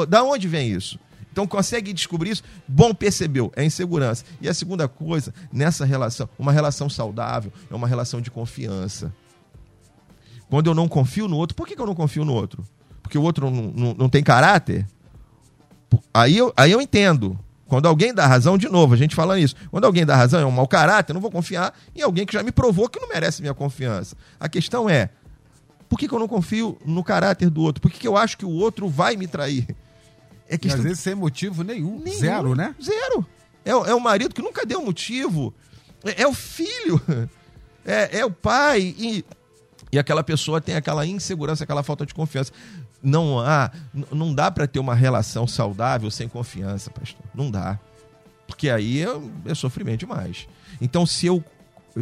[0.09, 0.99] Da onde vem isso?
[1.39, 2.43] Então consegue descobrir isso?
[2.67, 4.25] Bom, percebeu, é insegurança.
[4.41, 9.15] E a segunda coisa, nessa relação, uma relação saudável é uma relação de confiança.
[10.51, 12.65] Quando eu não confio no outro, por que, que eu não confio no outro?
[13.01, 14.85] Porque o outro não, não, não tem caráter?
[16.13, 17.39] Aí eu, aí eu entendo.
[17.69, 20.45] Quando alguém dá razão, de novo, a gente falando isso, quando alguém dá razão é
[20.45, 23.09] um mau caráter, eu não vou confiar em alguém que já me provou que não
[23.09, 24.17] merece minha confiança.
[24.41, 25.11] A questão é,
[25.89, 27.81] por que, que eu não confio no caráter do outro?
[27.81, 29.69] Por que, que eu acho que o outro vai me trair?
[30.49, 30.79] É questão...
[30.79, 31.99] E às vezes sem motivo nenhum.
[31.99, 32.19] nenhum.
[32.19, 32.75] Zero, né?
[32.83, 33.27] Zero.
[33.65, 35.55] É, é o marido que nunca deu motivo.
[36.05, 37.01] É, é o filho.
[37.85, 38.95] É, é o pai.
[38.99, 39.25] E,
[39.91, 42.53] e aquela pessoa tem aquela insegurança, aquela falta de confiança.
[43.03, 43.71] Não há,
[44.13, 47.25] não dá para ter uma relação saudável sem confiança, pastor.
[47.35, 47.81] Não dá.
[48.47, 49.09] Porque aí é,
[49.47, 50.47] é sofrimento demais.
[50.83, 51.43] Então, se eu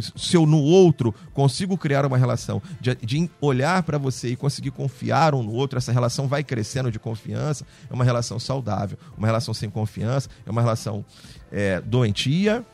[0.01, 4.71] se eu no outro consigo criar uma relação de, de olhar para você e conseguir
[4.71, 8.97] confiar um no outro, essa relação vai crescendo de confiança, é uma relação saudável.
[9.17, 11.05] Uma relação sem confiança é uma relação
[11.51, 12.65] é, doentia,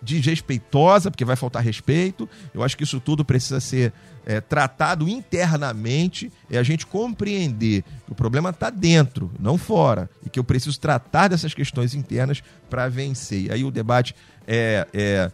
[0.00, 2.28] desrespeitosa, porque vai faltar respeito.
[2.54, 3.92] Eu acho que isso tudo precisa ser
[4.24, 10.28] é, tratado internamente, é a gente compreender que o problema está dentro, não fora, e
[10.28, 13.46] que eu preciso tratar dessas questões internas para vencer.
[13.46, 14.14] E aí o debate
[14.46, 15.30] é, é,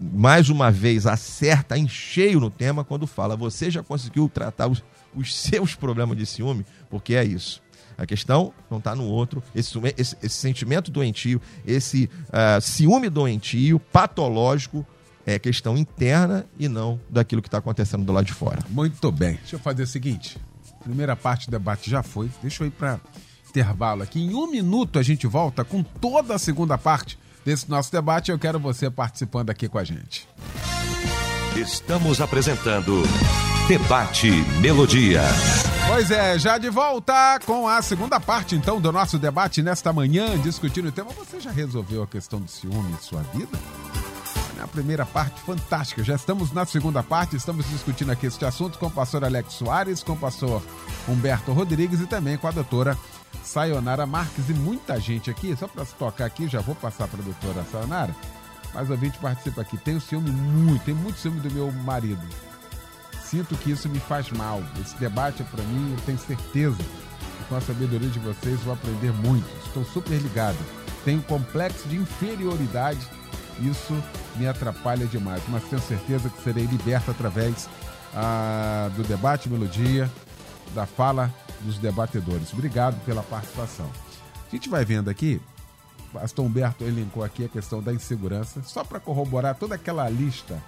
[0.00, 4.82] mais uma vez acerta em cheio no tema quando fala: você já conseguiu tratar os,
[5.14, 6.66] os seus problemas de ciúme?
[6.90, 7.63] Porque é isso.
[7.96, 9.42] A questão não está no outro.
[9.54, 14.86] Esse, esse, esse, sentimento doentio, esse uh, ciúme doentio, patológico,
[15.26, 18.58] é questão interna e não daquilo que está acontecendo do lado de fora.
[18.68, 19.36] Muito bem.
[19.36, 20.36] Deixa eu fazer o seguinte:
[20.82, 22.30] primeira parte do debate já foi.
[22.42, 23.00] Deixa eu ir para
[23.48, 24.20] intervalo aqui.
[24.20, 28.30] Em um minuto a gente volta com toda a segunda parte desse nosso debate.
[28.30, 30.28] Eu quero você participando aqui com a gente.
[31.56, 33.02] Estamos apresentando
[33.68, 34.30] Debate
[34.60, 35.22] Melodia.
[35.94, 40.36] Pois é, já de volta com a segunda parte então do nosso debate nesta manhã,
[40.36, 41.12] discutindo o tema.
[41.12, 43.56] Você já resolveu a questão do ciúme em sua vida?
[44.60, 46.02] A primeira parte fantástica.
[46.02, 50.02] Já estamos na segunda parte, estamos discutindo aqui este assunto com o pastor Alex Soares,
[50.02, 50.60] com o pastor
[51.08, 52.98] Humberto Rodrigues e também com a doutora
[53.44, 55.54] Sayonara Marques e muita gente aqui.
[55.56, 58.16] Só para tocar aqui, já vou passar para a doutora Sayonara.
[58.74, 59.76] Mas ouvinte participa aqui.
[59.76, 62.26] Tem o ciúme muito, tem muito ciúme do meu marido.
[63.24, 64.62] Sinto que isso me faz mal.
[64.80, 68.74] Esse debate é para mim, eu tenho certeza que com a sabedoria de vocês vou
[68.74, 69.46] aprender muito.
[69.66, 70.58] Estou super ligado.
[71.04, 73.06] Tenho complexo de inferioridade.
[73.60, 73.94] Isso
[74.36, 75.42] me atrapalha demais.
[75.48, 77.68] Mas tenho certeza que serei liberto através
[78.14, 80.10] ah, do debate melodia,
[80.74, 81.32] da fala
[81.62, 82.52] dos debatedores.
[82.52, 83.90] Obrigado pela participação.
[84.46, 85.40] A gente vai vendo aqui,
[86.12, 90.62] Pastor Humberto elencou aqui a questão da insegurança, só para corroborar toda aquela lista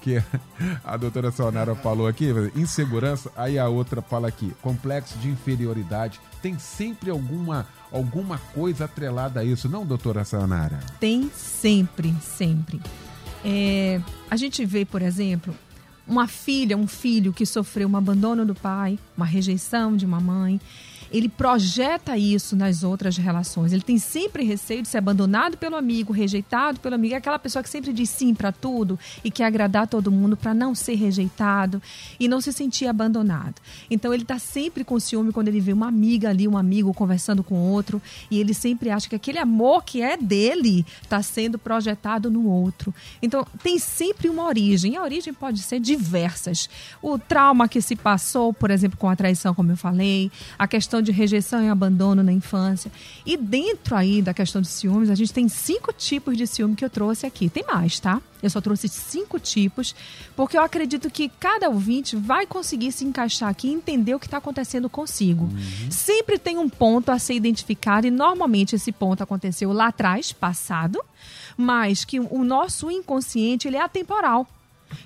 [0.00, 0.22] que
[0.84, 6.20] a doutora Sonara falou aqui, insegurança, aí a outra fala aqui, complexo de inferioridade.
[6.42, 10.78] Tem sempre alguma, alguma coisa atrelada a isso, não, doutora Sonara?
[11.00, 12.80] Tem sempre, sempre.
[13.44, 15.54] É, a gente vê, por exemplo,
[16.06, 20.60] uma filha, um filho que sofreu um abandono do pai, uma rejeição de uma mãe
[21.14, 23.72] ele projeta isso nas outras relações.
[23.72, 27.14] Ele tem sempre receio de ser abandonado pelo amigo, rejeitado pelo amigo.
[27.14, 30.52] É aquela pessoa que sempre diz sim para tudo e quer agradar todo mundo para
[30.52, 31.80] não ser rejeitado
[32.18, 33.54] e não se sentir abandonado.
[33.88, 37.44] Então ele está sempre com ciúme quando ele vê uma amiga ali, um amigo conversando
[37.44, 42.28] com outro e ele sempre acha que aquele amor que é dele está sendo projetado
[42.28, 42.92] no outro.
[43.22, 44.96] Então tem sempre uma origem.
[44.96, 46.68] A origem pode ser diversas.
[47.00, 51.03] O trauma que se passou, por exemplo, com a traição, como eu falei, a questão
[51.04, 52.90] de rejeição e abandono na infância.
[53.24, 56.84] E dentro aí da questão de ciúmes, a gente tem cinco tipos de ciúme que
[56.84, 57.48] eu trouxe aqui.
[57.48, 58.20] Tem mais, tá?
[58.42, 59.94] Eu só trouxe cinco tipos,
[60.34, 64.26] porque eu acredito que cada ouvinte vai conseguir se encaixar aqui e entender o que
[64.26, 65.44] está acontecendo consigo.
[65.44, 65.90] Uhum.
[65.90, 71.00] Sempre tem um ponto a ser identificado, e normalmente esse ponto aconteceu lá atrás, passado,
[71.56, 74.46] mas que o nosso inconsciente ele é atemporal.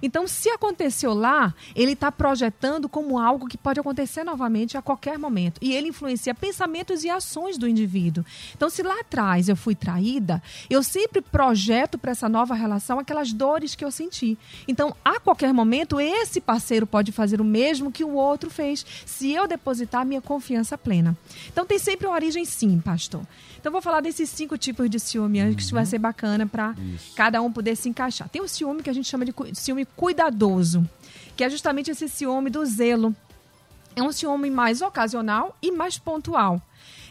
[0.03, 5.19] Então, se aconteceu lá, ele está projetando como algo que pode acontecer novamente a qualquer
[5.19, 5.59] momento.
[5.63, 8.25] E ele influencia pensamentos e ações do indivíduo.
[8.57, 13.33] Então, se lá atrás eu fui traída, eu sempre projeto para essa nova relação aquelas
[13.33, 14.39] dores que eu senti.
[14.67, 19.33] Então, a qualquer momento, esse parceiro pode fazer o mesmo que o outro fez, se
[19.33, 21.17] eu depositar minha confiança plena.
[21.53, 23.23] Então, tem sempre uma origem sim, pastor.
[23.59, 25.55] Então, vou falar desses cinco tipos de ciúme, uhum.
[25.55, 26.75] que isso vai ser bacana para
[27.17, 28.29] cada um poder se encaixar.
[28.29, 30.89] Tem o ciúme que a gente chama de ciúme cuidadoso,
[31.37, 33.15] que é justamente esse ciúme do zelo.
[33.95, 36.63] É um ciúme mais ocasional e mais pontual.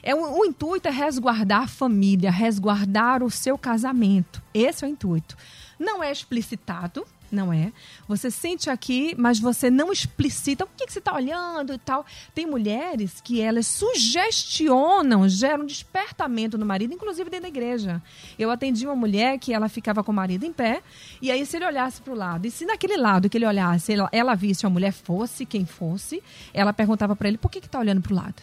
[0.01, 4.41] É, o, o intuito é resguardar a família, resguardar o seu casamento.
[4.53, 5.35] Esse é o intuito.
[5.77, 7.71] Não é explicitado, não é.
[8.07, 12.05] Você sente aqui, mas você não explicita o que, que você está olhando e tal.
[12.33, 18.01] Tem mulheres que elas sugestionam, geram despertamento no marido, inclusive dentro da igreja.
[18.37, 20.81] Eu atendi uma mulher que ela ficava com o marido em pé,
[21.21, 23.93] e aí se ele olhasse para o lado, e se naquele lado que ele olhasse,
[23.93, 26.21] ela, ela visse a mulher fosse quem fosse,
[26.53, 28.35] ela perguntava para ele, por que está olhando para o lado?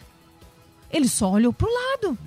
[0.91, 2.19] Ele só olhou para o lado.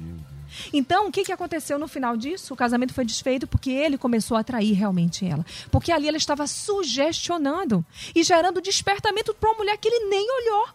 [0.73, 2.53] Então, o que, que aconteceu no final disso?
[2.53, 5.45] O casamento foi desfeito porque ele começou a atrair realmente ela.
[5.71, 10.69] Porque ali ela estava sugestionando e gerando despertamento para uma mulher que ele nem olhou.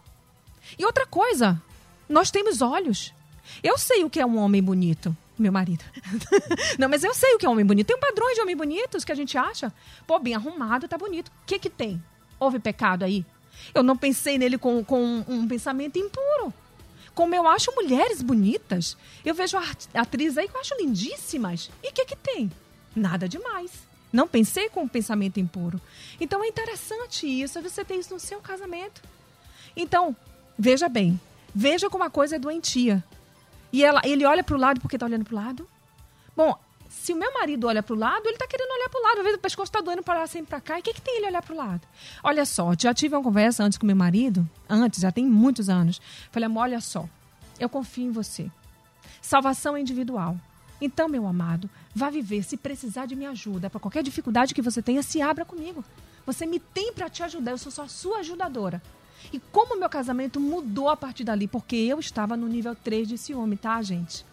[0.77, 1.61] E outra coisa,
[2.07, 3.13] nós temos olhos.
[3.61, 5.83] Eu sei o que é um homem bonito meu marido.
[6.77, 7.87] não, mas eu sei o que é um homem bonito.
[7.87, 9.73] Tem padrões de homem bonitos que a gente acha.
[10.05, 11.29] Pô, bem arrumado, tá bonito.
[11.29, 12.01] O que que tem?
[12.39, 13.25] Houve pecado aí?
[13.73, 16.53] Eu não pensei nele com, com um pensamento impuro.
[17.13, 18.97] Como eu acho mulheres bonitas.
[19.23, 19.57] Eu vejo
[19.93, 21.69] atrizes aí que eu acho lindíssimas.
[21.83, 22.51] E o que que tem?
[22.95, 23.71] Nada demais.
[24.11, 25.81] Não pensei com um pensamento impuro.
[26.19, 29.01] Então é interessante isso, você tem isso no seu casamento.
[29.75, 30.15] Então,
[30.57, 31.19] veja bem,
[31.53, 33.03] veja como a coisa é doentia.
[33.71, 35.67] E ela, ele olha para o lado porque está olhando para o lado.
[36.35, 36.55] Bom,
[37.03, 39.17] se o meu marido olha para o lado, ele está querendo olhar para o lado.
[39.17, 40.77] Às vezes o pescoço está doendo para lá, sempre para cá.
[40.77, 41.81] E o que, que tem ele olhar para o lado?
[42.23, 45.99] Olha só, já tive uma conversa antes com meu marido, antes, já tem muitos anos.
[46.31, 47.05] Falei, amor, olha só,
[47.59, 48.49] eu confio em você.
[49.21, 50.37] Salvação é individual.
[50.79, 52.41] Então, meu amado, vá viver.
[52.41, 55.83] Se precisar de minha ajuda, para qualquer dificuldade que você tenha, se abra comigo.
[56.25, 58.81] Você me tem para te ajudar, eu sou só sua ajudadora.
[59.33, 63.17] E como meu casamento mudou a partir dali, porque eu estava no nível 3 de
[63.17, 64.25] ciúme, tá, gente?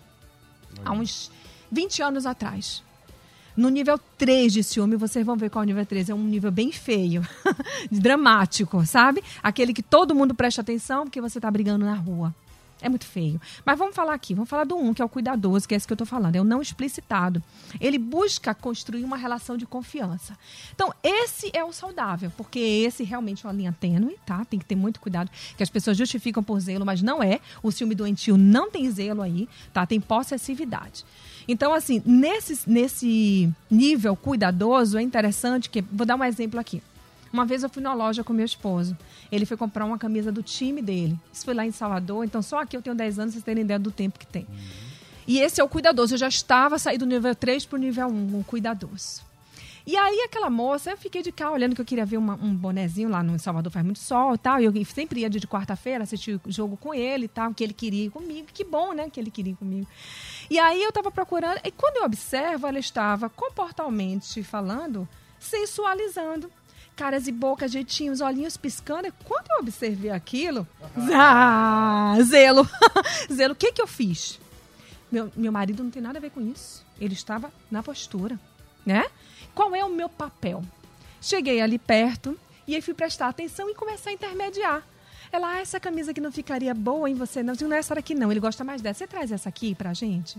[0.85, 1.33] Há uns
[1.71, 2.83] 20 anos atrás.
[3.57, 6.11] No nível 3 de ciúme, vocês vão ver qual é o nível 3.
[6.11, 7.27] É um nível bem feio,
[7.91, 9.23] dramático, sabe?
[9.43, 12.35] Aquele que todo mundo presta atenção porque você está brigando na rua.
[12.83, 13.41] É muito feio.
[13.65, 15.87] Mas vamos falar aqui, vamos falar do um, que é o cuidadoso, que é esse
[15.87, 17.43] que eu estou falando, é o não explicitado.
[17.79, 20.37] Ele busca construir uma relação de confiança.
[20.75, 24.45] Então, esse é o saudável, porque esse realmente é uma linha tênue, tá?
[24.47, 27.41] Tem que ter muito cuidado, que as pessoas justificam por zelo, mas não é.
[27.63, 29.85] O ciúme doentio não tem zelo aí, tá?
[29.85, 31.05] Tem possessividade.
[31.49, 35.83] Então, assim, nesse, nesse nível cuidadoso, é interessante que.
[35.83, 36.83] Vou dar um exemplo aqui.
[37.33, 38.97] Uma vez eu fui na loja com meu esposo.
[39.31, 41.17] Ele foi comprar uma camisa do time dele.
[41.33, 42.25] Isso foi lá em Salvador.
[42.25, 44.47] Então, só aqui eu tenho 10 anos, vocês terem ideia do tempo que tem.
[45.27, 46.15] E esse é o cuidadoso.
[46.15, 49.31] Eu já estava saindo do nível 3 para o nível 1, um cuidadoso.
[49.87, 52.55] E aí aquela moça, eu fiquei de cá olhando que eu queria ver uma, um
[52.55, 54.61] bonezinho lá no Salvador faz muito sol e tal.
[54.61, 57.73] E eu sempre ia de quarta-feira assistir o jogo com ele e tal, que ele
[57.73, 58.49] queria ir comigo.
[58.53, 59.87] Que bom, né, que ele queria ir comigo.
[60.51, 65.09] E aí eu estava procurando, e quando eu observo, ela estava comportalmente falando,
[65.39, 66.51] sensualizando
[66.97, 69.07] caras e bocas, jeitinhos, olhinhos piscando.
[69.07, 70.67] E quando eu observei aquilo,
[71.15, 72.69] ah, zelo,
[73.33, 74.41] zelo, o que que eu fiz?
[75.11, 76.85] Meu, meu marido não tem nada a ver com isso.
[77.01, 78.39] Ele estava na postura,
[78.85, 79.07] né?
[79.55, 80.63] Qual é o meu papel?
[81.23, 84.83] Cheguei ali perto e aí fui prestar atenção e começar a intermediar.
[85.33, 87.55] Ela, ah, essa camisa aqui não ficaria boa em você, não.
[87.55, 88.31] Não é essa daqui, não.
[88.31, 89.01] Ele gosta mais dessa.
[89.01, 90.39] Você traz essa aqui pra gente?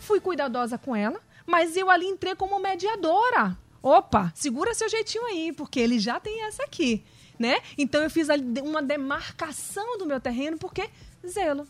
[0.00, 5.52] Fui cuidadosa com ela, mas eu ali entrei como mediadora opa, segura seu jeitinho aí,
[5.52, 7.04] porque ele já tem essa aqui,
[7.38, 7.60] né?
[7.76, 8.28] Então eu fiz
[8.62, 10.88] uma demarcação do meu terreno, porque
[11.26, 11.66] zelo.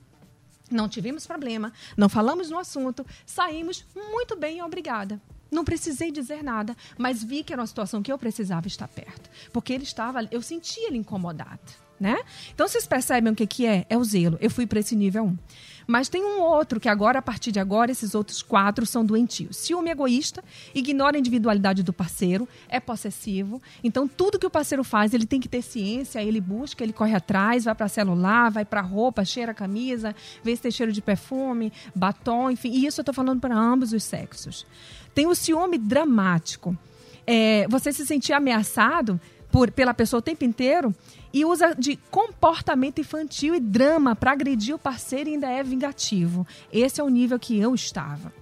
[0.70, 5.20] Não tivemos problema, não falamos no assunto, saímos muito bem, obrigada.
[5.50, 9.28] Não precisei dizer nada, mas vi que era uma situação que eu precisava estar perto,
[9.52, 11.60] porque ele estava, eu sentia ele incomodado,
[12.02, 12.18] né?
[12.52, 13.86] Então vocês percebem o que que é?
[13.88, 14.36] É o zelo.
[14.40, 15.38] Eu fui para esse nível 1.
[15.86, 19.56] Mas tem um outro que agora, a partir de agora, esses outros quatro são doentios.
[19.56, 20.42] Ciúme egoísta,
[20.74, 23.62] ignora a individualidade do parceiro, é possessivo.
[23.82, 27.14] Então, tudo que o parceiro faz, ele tem que ter ciência, ele busca, ele corre
[27.14, 31.00] atrás, vai para celular, vai para roupa, cheira a camisa, vê se tem cheiro de
[31.00, 32.70] perfume, batom, enfim.
[32.70, 34.66] E isso eu estou falando para ambos os sexos.
[35.14, 36.76] Tem o ciúme dramático.
[37.24, 39.20] É, você se sentir ameaçado
[39.52, 40.94] por, pela pessoa o tempo inteiro
[41.32, 46.46] e usa de comportamento infantil e drama para agredir o parceiro e ainda é vingativo.
[46.72, 48.32] Esse é o nível que eu estava.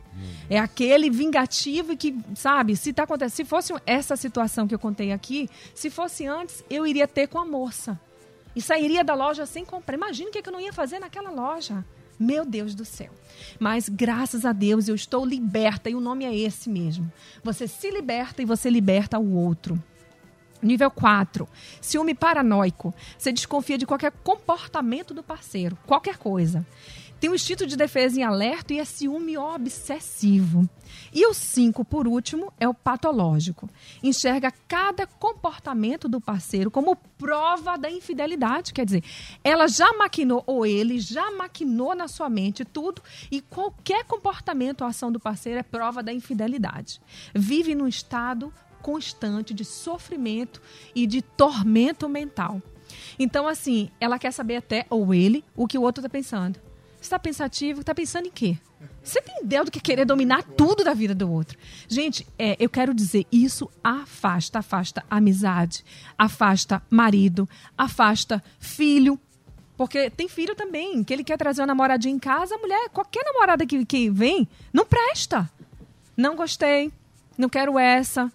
[0.49, 5.13] É aquele vingativo que, sabe, se tá acontecendo, se fosse essa situação que eu contei
[5.13, 7.99] aqui, se fosse antes, eu iria ter com a moça.
[8.55, 9.97] E sairia da loja sem comprar.
[9.97, 11.85] Imagina o que, é que eu não ia fazer naquela loja.
[12.19, 13.11] Meu Deus do céu.
[13.59, 17.11] Mas graças a Deus eu estou liberta e o nome é esse mesmo.
[17.43, 19.83] Você se liberta e você liberta o outro.
[20.63, 21.49] Nível 4.
[21.81, 22.95] Ciúme paranoico.
[23.17, 26.67] Você desconfia de qualquer comportamento do parceiro, qualquer coisa.
[27.21, 30.67] Tem o instinto de defesa em alerta e é ciúme obsessivo.
[31.13, 33.69] E o 5, por último, é o patológico.
[34.03, 38.73] Enxerga cada comportamento do parceiro como prova da infidelidade.
[38.73, 39.05] Quer dizer,
[39.45, 44.87] ela já maquinou, ou ele já maquinou na sua mente tudo, e qualquer comportamento ou
[44.87, 47.03] ação do parceiro é prova da infidelidade.
[47.35, 48.51] Vive num estado
[48.81, 50.61] constante de sofrimento
[50.95, 52.61] e de tormento mental.
[53.19, 56.59] Então, assim, ela quer saber até, ou ele, o que o outro está pensando.
[57.01, 58.59] Está pensativo, está pensando em quê?
[59.03, 61.59] Você tem ideia do que querer dominar tudo da vida do outro?
[61.89, 65.85] Gente, é, eu quero dizer, isso afasta, afasta amizade,
[66.19, 69.19] afasta marido, afasta filho.
[69.77, 73.25] Porque tem filho também, que ele quer trazer uma namoradinha em casa, a mulher, qualquer
[73.25, 75.51] namorada que, que vem, não presta.
[76.15, 76.93] Não gostei,
[77.39, 78.31] não quero essa,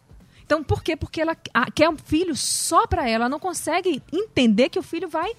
[0.45, 0.95] então, por quê?
[0.95, 1.35] Porque ela
[1.73, 5.31] quer um filho só para ela, ela não consegue entender que o filho vai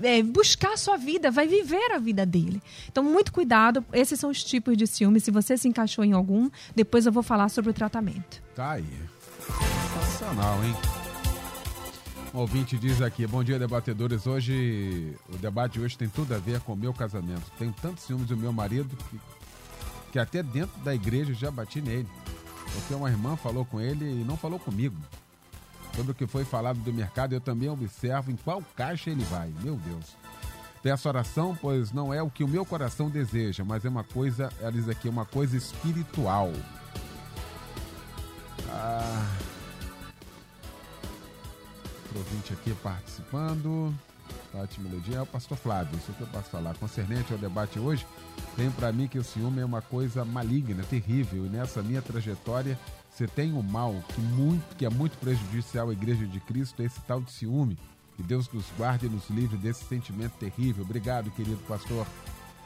[0.00, 2.62] é, buscar a sua vida, vai viver a vida dele.
[2.88, 5.18] Então, muito cuidado, esses são os tipos de ciúme.
[5.18, 8.40] Se você se encaixou em algum, depois eu vou falar sobre o tratamento.
[8.54, 8.86] Tá aí.
[9.40, 10.76] Sensacional, hein?
[12.32, 16.38] Um ouvinte diz aqui, bom dia debatedores, hoje, o debate de hoje tem tudo a
[16.38, 17.42] ver com o meu casamento.
[17.58, 19.20] Tenho tantos ciúmes do meu marido que,
[20.12, 22.08] que até dentro da igreja já bati nele
[22.74, 24.96] porque uma irmã falou com ele e não falou comigo.
[25.94, 29.52] Sobre o que foi falado do mercado, eu também observo em qual caixa ele vai.
[29.62, 30.16] Meu Deus.
[30.82, 34.52] Peço oração, pois não é o que o meu coração deseja, mas é uma coisa,
[34.60, 36.50] ela diz aqui, uma coisa espiritual.
[38.68, 39.36] Ah,
[42.16, 43.94] ouvinte aqui participando.
[44.52, 46.76] Tati Melodia, é o pastor Flávio, isso que eu posso falar.
[46.76, 48.06] Concernente ao debate hoje,
[48.54, 52.78] tenho para mim que o ciúme é uma coisa maligna, terrível, e nessa minha trajetória
[53.10, 57.00] você tem um mal que, muito, que é muito prejudicial à Igreja de Cristo, esse
[57.00, 57.78] tal de ciúme.
[58.16, 60.84] Que Deus nos guarde e nos livre desse sentimento terrível.
[60.84, 62.06] Obrigado, querido pastor,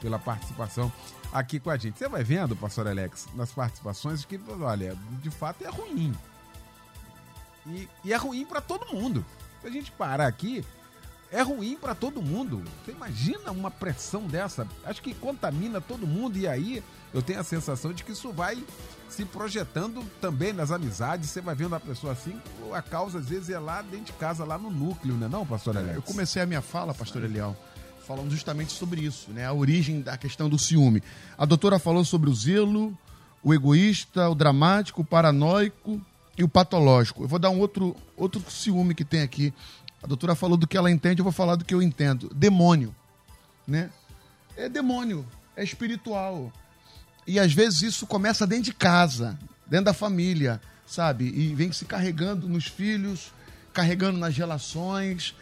[0.01, 0.93] pela participação
[1.33, 1.99] aqui com a gente.
[1.99, 6.13] Você vai vendo, pastor Alex, nas participações, que, olha, de fato é ruim.
[7.67, 9.25] E, e é ruim para todo mundo.
[9.61, 10.65] Se a gente parar aqui,
[11.31, 12.63] é ruim para todo mundo.
[12.85, 14.67] Você imagina uma pressão dessa?
[14.85, 18.63] Acho que contamina todo mundo e aí eu tenho a sensação de que isso vai
[19.09, 21.31] se projetando também nas amizades.
[21.31, 22.41] Você vai vendo a pessoa assim,
[22.73, 25.77] a causa às vezes é lá dentro de casa, lá no núcleo, né, não, pastor
[25.77, 25.97] Alex?
[25.97, 27.57] Eu comecei a minha fala, pastor Eliel,
[28.07, 29.47] falando justamente sobre isso, né?
[29.47, 31.03] A origem da questão do ciúme.
[31.37, 32.97] A doutora falou sobre o zelo,
[33.43, 36.01] o egoísta, o dramático, o paranoico
[36.37, 37.25] e o patológico.
[37.25, 39.53] Eu vou dar um outro, outro ciúme que tem aqui
[40.03, 42.31] a doutora falou do que ela entende, eu vou falar do que eu entendo.
[42.35, 42.95] Demônio,
[43.67, 43.91] né?
[44.57, 45.27] É demônio,
[45.57, 46.53] é espiritual.
[47.27, 51.25] E às vezes isso começa dentro de casa, dentro da família, sabe?
[51.25, 53.33] E vem se carregando nos filhos,
[53.73, 55.35] carregando nas relações,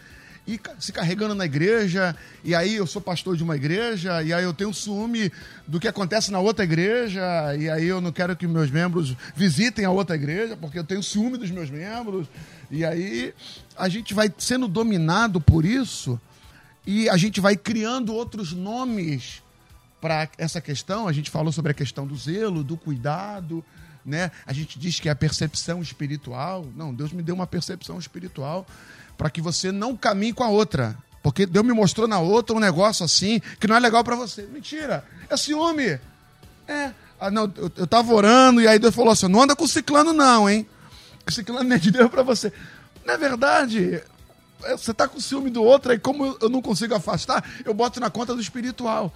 [0.47, 4.45] e se carregando na igreja, e aí eu sou pastor de uma igreja, e aí
[4.45, 5.33] eu tenho ciúme
[5.67, 7.23] do que acontece na outra igreja,
[7.59, 11.03] e aí eu não quero que meus membros visitem a outra igreja, porque eu tenho
[11.03, 12.27] ciúme dos meus membros,
[12.71, 13.35] e aí
[13.77, 16.21] a gente vai sendo dominado por isso,
[16.87, 19.43] e a gente vai criando outros nomes
[20.05, 21.09] para essa questão.
[21.09, 23.65] A gente falou sobre a questão do zelo, do cuidado,
[24.05, 24.31] né?
[24.45, 26.67] A gente diz que é a percepção espiritual.
[26.77, 28.67] Não, Deus me deu uma percepção espiritual
[29.17, 30.97] para que você não caminhe com a outra.
[31.23, 34.43] Porque Deus me mostrou na outra um negócio assim que não é legal para você.
[34.43, 35.99] Mentira, é ciúme.
[36.69, 36.93] É.
[37.19, 40.13] Ah, não, eu, eu tava orando e aí Deus falou assim: não anda com ciclano,
[40.13, 40.69] não, hein?
[41.27, 42.53] O ciclano não é de Deus para você.
[43.07, 44.03] Não é verdade.
[44.65, 48.01] É, você tá com ciúme do outro, aí como eu não consigo afastar, eu boto
[48.01, 49.13] na conta do espiritual.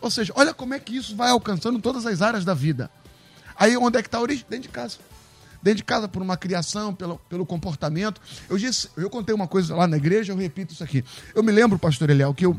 [0.00, 2.90] Ou seja, olha como é que isso vai alcançando todas as áreas da vida.
[3.56, 4.44] Aí onde é que está a origem?
[4.48, 4.98] Dentro de casa
[5.64, 8.20] dentro de casa por uma criação, pelo, pelo comportamento.
[8.50, 11.02] Eu, disse, eu contei uma coisa lá na igreja, eu repito isso aqui.
[11.34, 12.54] Eu me lembro, pastor Eliel, que eu,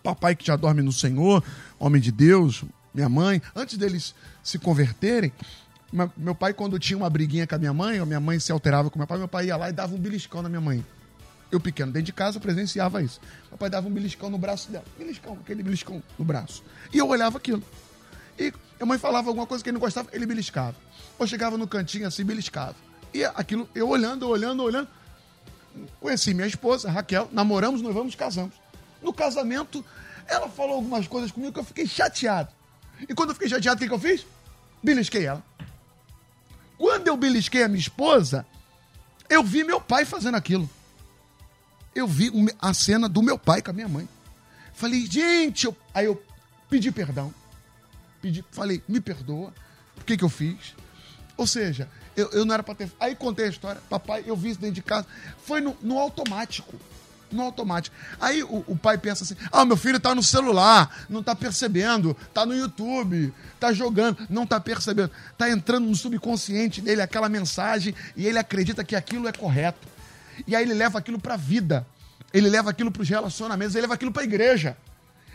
[0.00, 1.42] papai que já dorme no Senhor,
[1.76, 2.62] homem de Deus,
[2.94, 5.32] minha mãe, antes deles se converterem,
[6.16, 8.88] meu pai, quando tinha uma briguinha com a minha mãe, ou minha mãe se alterava
[8.90, 10.86] com meu pai, meu pai ia lá e dava um beliscão na minha mãe.
[11.50, 13.20] Eu pequeno, dentro de casa, presenciava isso.
[13.48, 14.84] Meu pai dava um beliscão no braço dela.
[14.98, 16.64] Beliscão, aquele beliscão no braço.
[16.92, 17.62] E eu olhava aquilo.
[18.38, 20.74] E a mãe falava alguma coisa que ele não gostava, ele beliscava.
[21.18, 22.76] Ou chegava no cantinho assim, beliscava.
[23.12, 24.88] E aquilo, eu olhando, olhando, olhando.
[26.00, 28.54] Conheci minha esposa, Raquel, namoramos, nós vamos, casamos.
[29.02, 29.84] No casamento,
[30.26, 32.50] ela falou algumas coisas comigo que eu fiquei chateado.
[33.08, 34.24] E quando eu fiquei chateado, o que, que eu fiz?
[34.84, 35.42] belisquei ela.
[36.76, 38.46] Quando eu belisquei a minha esposa,
[39.28, 40.68] eu vi meu pai fazendo aquilo.
[41.94, 44.08] Eu vi a cena do meu pai com a minha mãe.
[44.74, 45.76] Falei, gente, eu...
[45.94, 46.22] aí eu
[46.68, 47.32] pedi perdão.
[48.20, 49.54] Pedi, falei, me perdoa.
[49.96, 50.74] O que, que eu fiz?
[51.36, 52.90] Ou seja, eu, eu não era para ter.
[52.98, 53.80] Aí contei a história.
[53.88, 55.06] Papai, eu vi isso dentro de casa.
[55.44, 56.74] Foi no, no automático.
[57.32, 57.96] No automático.
[58.20, 62.16] Aí o, o, pai pensa assim: ah, meu filho tá no celular, não tá percebendo,
[62.32, 65.10] tá no YouTube, tá jogando, não tá percebendo.
[65.36, 69.88] Tá entrando no subconsciente dele aquela mensagem e ele acredita que aquilo é correto.
[70.46, 71.84] E aí ele leva aquilo para a vida.
[72.32, 74.76] Ele leva aquilo para os relacionamentos, ele leva aquilo para a igreja.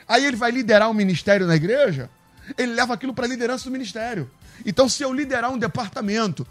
[0.08, 2.10] Aí ele vai liderar um ministério na igreja,
[2.58, 4.30] ele leva aquilo para a liderança do ministério.
[4.66, 6.46] Então, se eu liderar um departamento,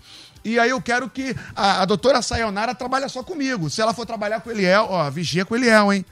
[0.45, 3.69] e aí eu quero que a, a doutora Sayonara trabalhe só comigo.
[3.69, 6.05] Se ela for trabalhar com Eliel, ó, vigia com Eliel, hein?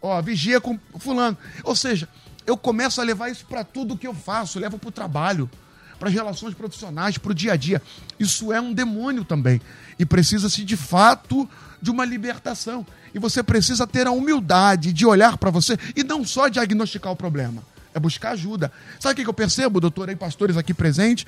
[0.00, 1.36] Ó, vigia com fulano.
[1.64, 2.08] Ou seja,
[2.46, 5.50] eu começo a levar isso para tudo que eu faço, levo para o trabalho,
[5.98, 7.80] para as relações profissionais, para o dia a dia.
[8.18, 9.60] Isso é um demônio também.
[9.98, 11.48] E precisa-se, de fato,
[11.80, 12.86] de uma libertação.
[13.14, 17.16] E você precisa ter a humildade de olhar para você e não só diagnosticar o
[17.16, 18.72] problema é buscar ajuda.
[18.98, 21.26] Sabe o que eu percebo, doutor e pastores aqui presentes?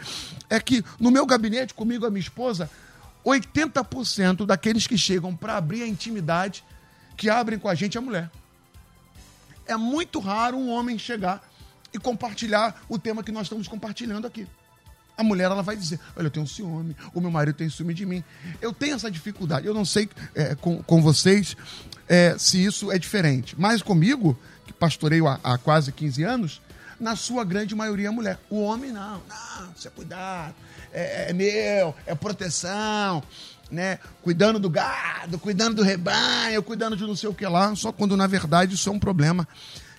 [0.49, 2.71] É que no meu gabinete, comigo e a minha esposa,
[3.25, 6.65] 80% daqueles que chegam para abrir a intimidade,
[7.17, 8.31] que abrem com a gente, é mulher.
[9.67, 11.43] É muito raro um homem chegar
[11.93, 14.47] e compartilhar o tema que nós estamos compartilhando aqui.
[15.17, 18.05] A mulher ela vai dizer: Olha, eu tenho ciúme, o meu marido tem ciúme de
[18.05, 18.23] mim.
[18.61, 19.67] Eu tenho essa dificuldade.
[19.67, 21.57] Eu não sei é, com, com vocês
[22.09, 24.37] é, se isso é diferente, mas comigo
[24.85, 26.61] pastoreio há, há quase 15 anos,
[27.01, 28.39] na sua grande maioria é mulher.
[28.51, 30.55] O homem não, não, isso é cuidado,
[30.93, 33.23] é, é meu, é proteção,
[33.71, 33.99] né?
[34.23, 38.15] Cuidando do gado, cuidando do rebanho, cuidando de não sei o que lá, só quando
[38.15, 39.49] na verdade isso é um problema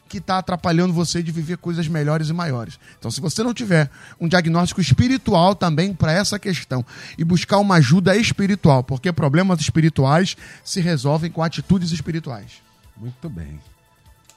[0.08, 2.80] que está atrapalhando você de viver coisas melhores e maiores.
[3.00, 3.90] Então, se você não tiver
[4.22, 6.86] um diagnóstico espiritual também para essa questão
[7.18, 12.62] e buscar uma ajuda espiritual, porque problemas espirituais se resolvem com atitudes espirituais.
[12.96, 13.60] Muito bem.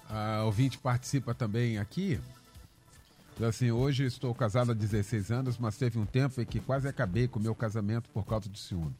[0.09, 2.19] A ouvinte participa também aqui.
[3.47, 7.29] Assim, hoje estou casado há 16 anos, mas teve um tempo em que quase acabei
[7.29, 8.95] com meu casamento por causa do ciúme.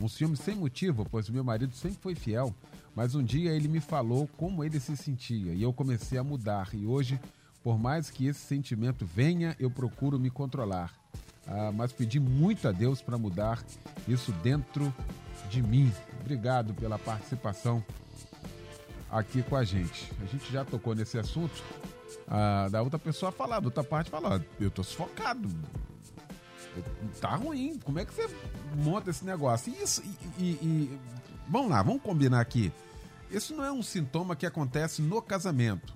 [0.00, 2.52] Um ciúme sem motivo, pois meu marido sempre foi fiel,
[2.96, 6.70] mas um dia ele me falou como ele se sentia e eu comecei a mudar.
[6.72, 7.20] E hoje,
[7.62, 10.92] por mais que esse sentimento venha, eu procuro me controlar.
[11.46, 13.62] Ah, mas pedi muito a Deus para mudar
[14.08, 14.92] isso dentro
[15.50, 15.92] de mim.
[16.20, 17.84] Obrigado pela participação
[19.14, 20.10] aqui com a gente.
[20.20, 21.62] A gente já tocou nesse assunto.
[22.26, 25.48] Ah, da outra pessoa falar, da outra parte falar, eu tô sufocado.
[27.20, 27.78] Tá ruim.
[27.84, 28.28] Como é que você
[28.76, 29.72] monta esse negócio?
[29.80, 30.02] Isso,
[30.38, 30.98] e, e, e,
[31.48, 32.72] vamos lá, vamos combinar aqui.
[33.30, 35.94] Isso não é um sintoma que acontece no casamento.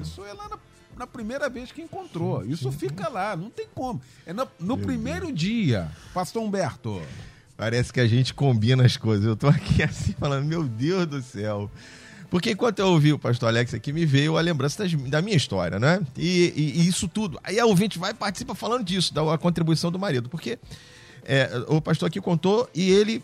[0.00, 0.58] Isso é lá na,
[0.96, 2.44] na primeira vez que encontrou.
[2.44, 4.00] Isso fica lá, não tem como.
[4.24, 7.02] É no, no primeiro dia, Pastor Humberto.
[7.56, 9.26] Parece que a gente combina as coisas.
[9.26, 11.70] Eu tô aqui assim falando, meu Deus do céu.
[12.34, 15.36] Porque enquanto eu ouvi o pastor Alex aqui, me veio a lembrança das, da minha
[15.36, 16.00] história, né?
[16.16, 17.38] E, e, e, isso tudo.
[17.44, 20.28] Aí a ouvinte vai e participa falando disso, da contribuição do marido.
[20.28, 20.58] Porque
[21.24, 23.22] é, o pastor aqui contou e ele,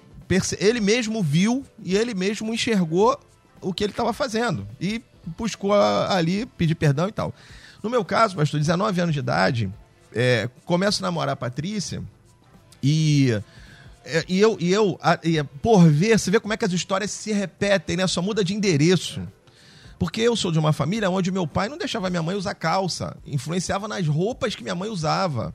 [0.60, 3.18] ele mesmo viu e ele mesmo enxergou
[3.60, 4.64] o que ele estava fazendo.
[4.80, 5.02] E
[5.36, 7.34] buscou ali pedir perdão e tal.
[7.82, 9.68] No meu caso, pastor, 19 anos de idade,
[10.14, 12.00] é, começo a namorar a Patrícia
[12.80, 13.36] e
[14.04, 17.10] é, e eu, e eu e, por ver, você vê como é que as histórias
[17.10, 18.06] se repetem, né?
[18.06, 19.20] Só muda de endereço.
[19.98, 23.14] Porque eu sou de uma família onde meu pai não deixava minha mãe usar calça,
[23.26, 25.54] influenciava nas roupas que minha mãe usava.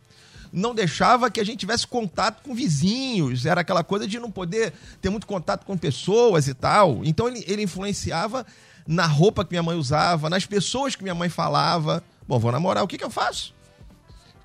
[0.53, 4.71] Não deixava que a gente tivesse contato com vizinhos, era aquela coisa de não poder
[5.01, 7.01] ter muito contato com pessoas e tal.
[7.03, 8.45] Então ele, ele influenciava
[8.87, 12.03] na roupa que minha mãe usava, nas pessoas que minha mãe falava.
[12.27, 13.54] Bom, vou namorar, o que, que eu faço?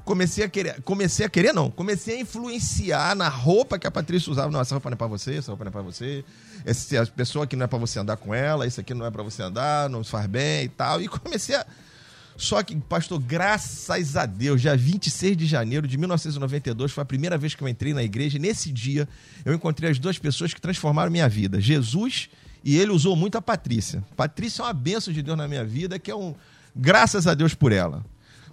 [0.04, 4.30] Comecei a querer, comecei a querer não, comecei a influenciar na roupa que a Patrícia
[4.30, 4.50] usava.
[4.50, 6.24] Não, essa roupa não é pra você, essa roupa não é pra você.
[6.64, 9.22] Essa pessoa aqui não é pra você andar com ela, isso aqui não é pra
[9.22, 11.00] você andar, não faz bem e tal.
[11.00, 11.66] E comecei a...
[12.36, 17.36] Só que, pastor, graças a Deus, dia 26 de janeiro de 1992 foi a primeira
[17.36, 18.38] vez que eu entrei na igreja.
[18.38, 19.06] E nesse dia
[19.44, 22.30] eu encontrei as duas pessoas que transformaram minha vida: Jesus
[22.64, 24.02] e ele usou muito a Patrícia.
[24.16, 26.34] Patrícia é uma bênção de Deus na minha vida, que é um.
[26.74, 28.04] Graças a Deus por ela.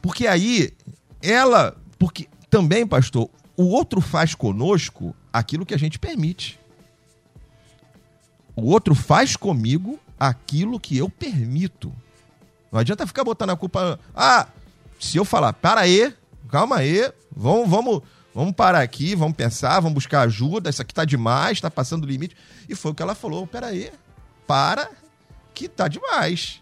[0.02, 0.74] Porque aí
[1.22, 6.60] ela, porque também, pastor, o outro faz conosco aquilo que a gente permite.
[8.56, 11.94] O outro faz comigo aquilo que eu permito.
[12.72, 14.00] Não adianta ficar botando a culpa.
[14.16, 14.48] Ah,
[15.00, 16.14] se eu falar, para aí,
[16.50, 18.02] calma aí, vamos, vamos,
[18.34, 22.08] vamos parar aqui, vamos pensar, vamos buscar ajuda, isso aqui tá demais, tá passando o
[22.08, 22.36] limite.
[22.68, 23.92] E foi o que ela falou: pera aí,
[24.46, 24.90] para,
[25.54, 26.62] que tá demais.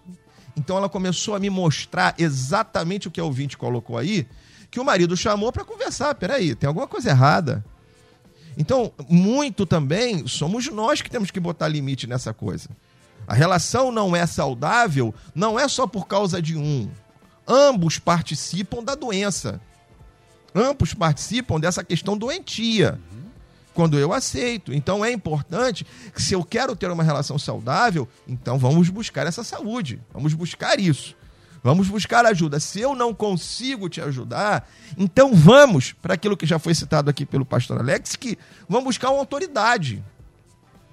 [0.57, 4.27] Então ela começou a me mostrar exatamente o que a ouvinte colocou aí,
[4.69, 6.15] que o marido chamou para conversar.
[6.15, 7.63] Peraí, tem alguma coisa errada.
[8.57, 12.69] Então, muito também somos nós que temos que botar limite nessa coisa.
[13.27, 16.89] A relação não é saudável, não é só por causa de um.
[17.47, 19.59] Ambos participam da doença.
[20.53, 22.99] Ambos participam dessa questão doentia.
[23.73, 24.73] Quando eu aceito.
[24.73, 29.43] Então é importante que, se eu quero ter uma relação saudável, então vamos buscar essa
[29.43, 30.01] saúde.
[30.13, 31.15] Vamos buscar isso.
[31.65, 32.59] Vamos buscar ajuda.
[32.59, 37.25] Se eu não consigo te ajudar, então vamos para aquilo que já foi citado aqui
[37.25, 38.37] pelo pastor Alex, que
[38.69, 40.03] vamos buscar uma autoridade.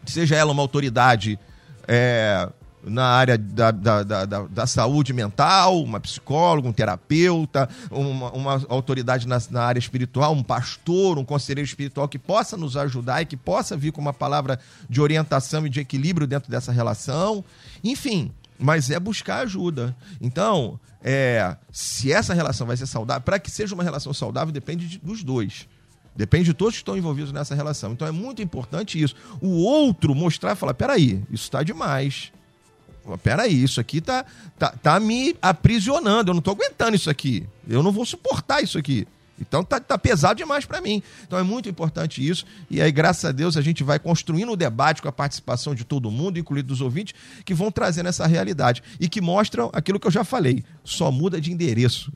[0.07, 1.39] Seja ela uma autoridade
[1.87, 2.49] é,
[2.83, 9.29] na área da, da, da, da, saúde mental, uma psicóloga, um terapeuta, uma, uma autoridade
[9.29, 13.37] na, na, área espiritual, um pastor, um conselheiro espiritual que possa nos ajudar e que
[13.37, 14.59] possa vir com uma palavra
[14.89, 17.45] de orientação e de equilíbrio dentro dessa relação.
[17.85, 19.97] Enfim, mas é buscar ajuda.
[20.21, 24.87] Então, é, se essa relação vai ser saudável, para que seja uma relação saudável, depende
[24.87, 25.69] de, dos dois.
[26.15, 27.93] Depende de todos que estão envolvidos nessa relação.
[27.93, 29.15] Então é muito importante isso.
[29.41, 32.31] O outro mostrar e falar: peraí, isso está demais
[33.23, 34.25] peraí, isso aqui tá,
[34.59, 37.47] tá, tá me aprisionando, eu não tô aguentando isso aqui.
[37.69, 39.07] Eu não vou suportar isso aqui.
[39.47, 41.03] Então tá, tá pesado demais para mim.
[41.27, 42.45] Então é muito importante isso.
[42.71, 45.85] E aí, graças a Deus, a gente vai construindo o debate com a participação de
[45.85, 47.15] todo mundo, incluindo os ouvintes,
[47.45, 51.41] que vão trazendo essa realidade e que mostram aquilo que eu já falei: só muda
[51.41, 52.13] de endereço.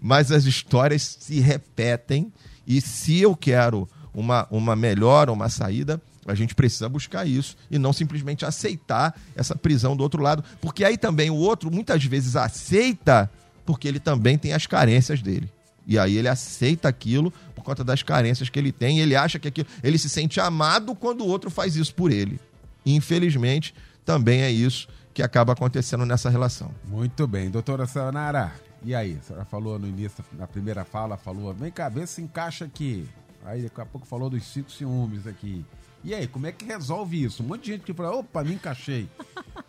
[0.00, 2.32] Mas as histórias se repetem.
[2.66, 7.78] E se eu quero uma, uma melhora, uma saída, a gente precisa buscar isso e
[7.78, 12.36] não simplesmente aceitar essa prisão do outro lado, porque aí também o outro muitas vezes
[12.36, 13.30] aceita
[13.64, 15.50] porque ele também tem as carências dele.
[15.86, 19.48] E aí ele aceita aquilo por conta das carências que ele tem, ele acha que
[19.48, 22.40] aquilo, ele se sente amado quando o outro faz isso por ele.
[22.84, 23.74] E, infelizmente,
[24.04, 26.70] também é isso que acaba acontecendo nessa relação.
[26.84, 28.52] Muito bem, doutora Sanara.
[28.82, 32.20] E aí, a senhora falou no início, na primeira fala, falou, vem cá, vê se
[32.20, 33.08] encaixa aqui.
[33.44, 35.64] Aí daqui a pouco falou dos cinco ciúmes aqui.
[36.02, 37.42] E aí, como é que resolve isso?
[37.42, 39.08] Um monte de gente que fala, opa, me encaixei.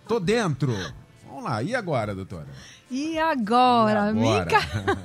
[0.07, 0.74] Tô dentro.
[1.36, 2.47] Vamos lá, e agora, doutora?
[2.89, 4.05] E agora?
[4.05, 4.13] E agora?
[4.13, 4.57] Me enca...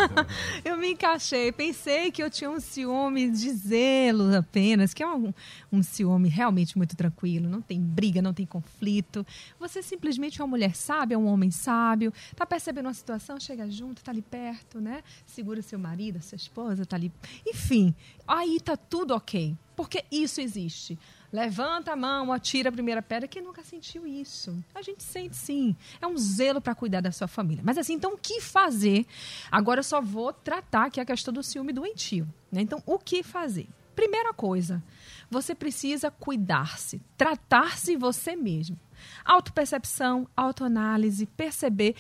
[0.65, 1.51] eu me encaixei.
[1.51, 5.35] Pensei que eu tinha um ciúme de zelo apenas, que é um,
[5.73, 7.49] um ciúme realmente muito tranquilo.
[7.49, 9.27] Não tem briga, não tem conflito.
[9.59, 12.13] Você simplesmente é uma mulher sábia, um homem sábio.
[12.37, 15.03] Tá percebendo uma situação, chega junto, tá ali perto, né?
[15.27, 17.11] Segura seu marido, sua esposa, tá ali.
[17.45, 17.93] Enfim,
[18.25, 19.57] aí tá tudo ok.
[19.75, 20.97] Porque isso existe.
[21.33, 23.29] Levanta a mão, atira a primeira pedra.
[23.29, 24.63] Quem nunca sentiu isso?
[24.75, 25.77] A gente sente sim.
[26.01, 27.63] É um zelo para cuidar da sua família.
[27.65, 29.07] Mas assim, então o que fazer?
[29.51, 32.29] Agora eu só vou tratar aqui a questão do ciúme doentio.
[32.51, 32.63] Né?
[32.63, 33.69] Então, o que fazer?
[33.95, 34.83] Primeira coisa,
[35.31, 38.79] você precisa cuidar-se, tratar-se você mesmo.
[39.25, 41.95] Autopercepção, autoanálise, perceber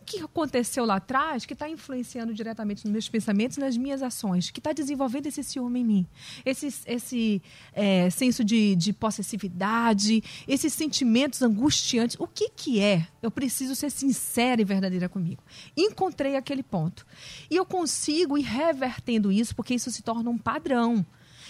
[0.00, 4.02] o que aconteceu lá atrás que está influenciando diretamente nos meus pensamentos e nas minhas
[4.02, 6.06] ações, que está desenvolvendo esse ciúme em mim,
[6.44, 7.42] esse, esse
[7.72, 12.16] é, senso de, de possessividade, esses sentimentos angustiantes.
[12.18, 13.06] O que, que é?
[13.22, 15.42] Eu preciso ser sincera e verdadeira comigo.
[15.76, 17.06] Encontrei aquele ponto.
[17.50, 21.04] E eu consigo ir revertendo isso, porque isso se torna um padrão.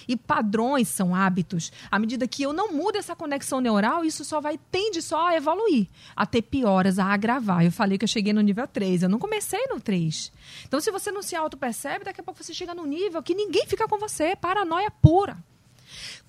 [0.08, 1.72] E padrões são hábitos.
[1.90, 5.36] À medida que eu não mudo essa conexão neural, isso só vai, tende só a
[5.36, 7.64] evoluir, a ter pioras, a agravar.
[7.64, 10.32] Eu falei que eu cheguei no nível 3, eu não comecei no 3.
[10.66, 13.66] Então, se você não se auto-percebe, daqui a pouco você chega no nível que ninguém
[13.66, 15.36] fica com você, paranoia pura.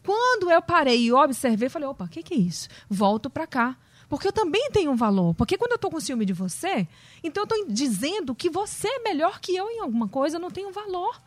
[0.04, 2.68] Quando eu parei e observei, falei, opa, o que, que é isso?
[2.90, 3.78] Volto para cá
[4.12, 5.34] porque eu também tenho um valor.
[5.36, 6.86] Porque quando eu estou com ciúme de você,
[7.24, 10.52] então eu estou dizendo que você é melhor que eu em alguma coisa, eu não
[10.52, 11.18] tenho valor.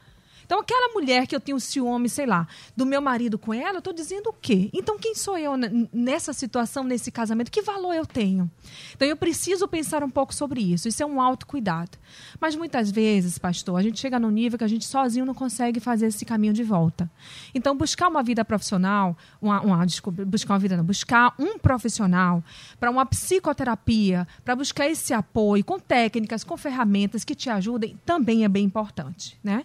[0.44, 3.78] Então, aquela mulher que eu tenho ciúme, sei lá, do meu marido com ela, eu
[3.78, 4.70] estou dizendo o quê?
[4.72, 5.54] Então, quem sou eu
[5.92, 7.50] nessa situação, nesse casamento?
[7.50, 8.50] Que valor eu tenho?
[8.94, 10.88] Então, eu preciso pensar um pouco sobre isso.
[10.88, 11.98] Isso é um autocuidado.
[12.40, 15.80] Mas muitas vezes, pastor, a gente chega num nível que a gente sozinho não consegue
[15.80, 17.10] fazer esse caminho de volta.
[17.54, 22.42] Então, buscar uma vida profissional, uma, uma desculpa, buscar uma vida não, buscar um profissional
[22.78, 28.44] para uma psicoterapia, para buscar esse apoio com técnicas, com ferramentas que te ajudem, também
[28.44, 29.64] é bem importante, né?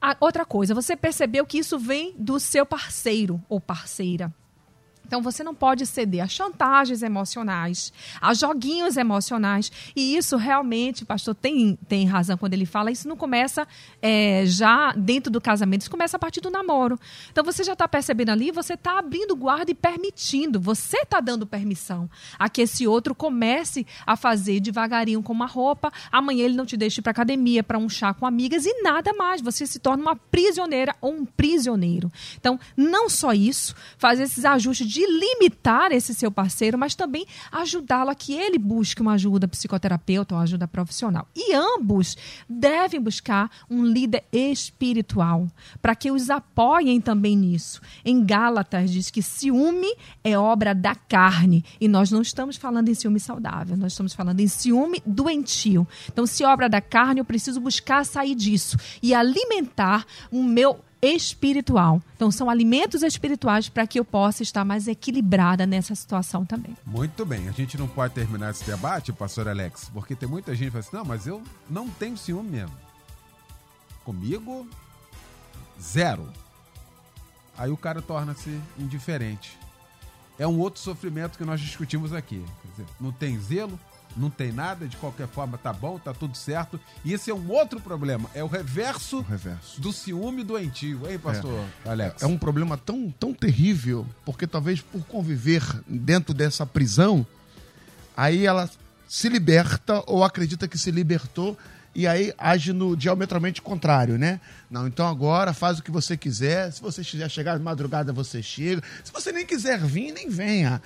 [0.00, 4.32] A, outra coisa, você percebeu que isso vem do seu parceiro ou parceira.
[5.08, 9.72] Então você não pode ceder a chantagens emocionais, a joguinhos emocionais.
[9.96, 13.66] E isso realmente, pastor, tem, tem razão quando ele fala, isso não começa
[14.02, 17.00] é, já dentro do casamento, isso começa a partir do namoro.
[17.32, 21.46] Então você já está percebendo ali, você está abrindo guarda e permitindo, você está dando
[21.46, 26.66] permissão a que esse outro comece a fazer devagarinho com uma roupa, amanhã ele não
[26.66, 29.40] te deixe para academia, para um chá com amigas e nada mais.
[29.40, 32.12] Você se torna uma prisioneira ou um prisioneiro.
[32.38, 37.24] Então, não só isso, fazer esses ajustes de de limitar esse seu parceiro, mas também
[37.52, 41.28] ajudá-lo a que ele busque uma ajuda psicoterapeuta ou ajuda profissional.
[41.36, 42.16] E ambos
[42.48, 45.46] devem buscar um líder espiritual
[45.80, 47.80] para que os apoiem também nisso.
[48.04, 49.94] Em Gálatas diz que ciúme
[50.24, 54.40] é obra da carne e nós não estamos falando em ciúme saudável, nós estamos falando
[54.40, 55.86] em ciúme doentio.
[56.12, 62.02] Então, se obra da carne, eu preciso buscar sair disso e alimentar o meu espiritual.
[62.16, 66.76] Então, são alimentos espirituais para que eu possa estar mais equilibrada nessa situação também.
[66.84, 67.48] Muito bem.
[67.48, 70.84] A gente não pode terminar esse debate, pastor Alex, porque tem muita gente que fala
[70.84, 72.76] assim: não, mas eu não tenho ciúme mesmo.
[74.04, 74.66] Comigo,
[75.80, 76.28] zero.
[77.56, 79.58] Aí o cara torna-se indiferente.
[80.38, 82.44] É um outro sofrimento que nós discutimos aqui.
[82.62, 83.78] Quer dizer, não tem zelo,
[84.18, 86.80] não tem nada, de qualquer forma tá bom, tá tudo certo.
[87.04, 89.80] E esse é um outro problema, é o reverso, o reverso.
[89.80, 91.00] do ciúme doentio.
[91.06, 91.90] Ei, pastor é.
[91.90, 92.22] Alex.
[92.22, 97.26] É um problema tão, tão terrível, porque talvez por conviver dentro dessa prisão,
[98.16, 98.68] aí ela
[99.08, 101.56] se liberta ou acredita que se libertou
[101.94, 104.40] e aí age no diametralmente contrário, né?
[104.70, 106.70] Não, então agora faz o que você quiser.
[106.72, 108.82] Se você quiser chegar de madrugada, você chega.
[109.02, 110.80] Se você nem quiser vir, nem venha.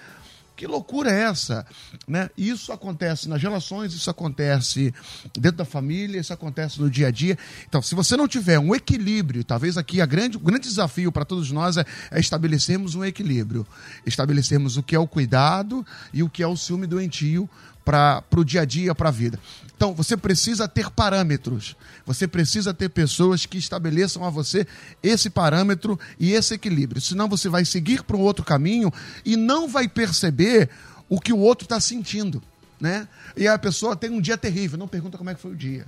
[0.63, 1.67] Que loucura é essa?
[2.07, 2.31] Né?
[2.39, 4.95] Isso acontece nas relações, isso acontece
[5.37, 7.37] dentro da família, isso acontece no dia a dia.
[7.69, 11.25] Então, se você não tiver um equilíbrio, talvez aqui a grande, o grande desafio para
[11.25, 13.67] todos nós é, é estabelecermos um equilíbrio.
[14.07, 17.51] Estabelecermos o que é o cuidado e o que é o ciúme doentio
[17.85, 19.39] para o dia a dia, para a vida.
[19.77, 21.77] Então, você precisa ter parâmetros.
[22.07, 24.67] Você precisa ter pessoas que estabeleçam a você
[25.03, 27.01] esse parâmetro e esse equilíbrio.
[27.01, 28.93] Senão, você vai seguir para um outro caminho
[29.25, 30.71] e não vai perceber
[31.09, 32.43] o que o outro está sentindo.
[32.81, 33.09] Né?
[33.37, 35.87] E a pessoa tem um dia terrível, não pergunta como é que foi o dia.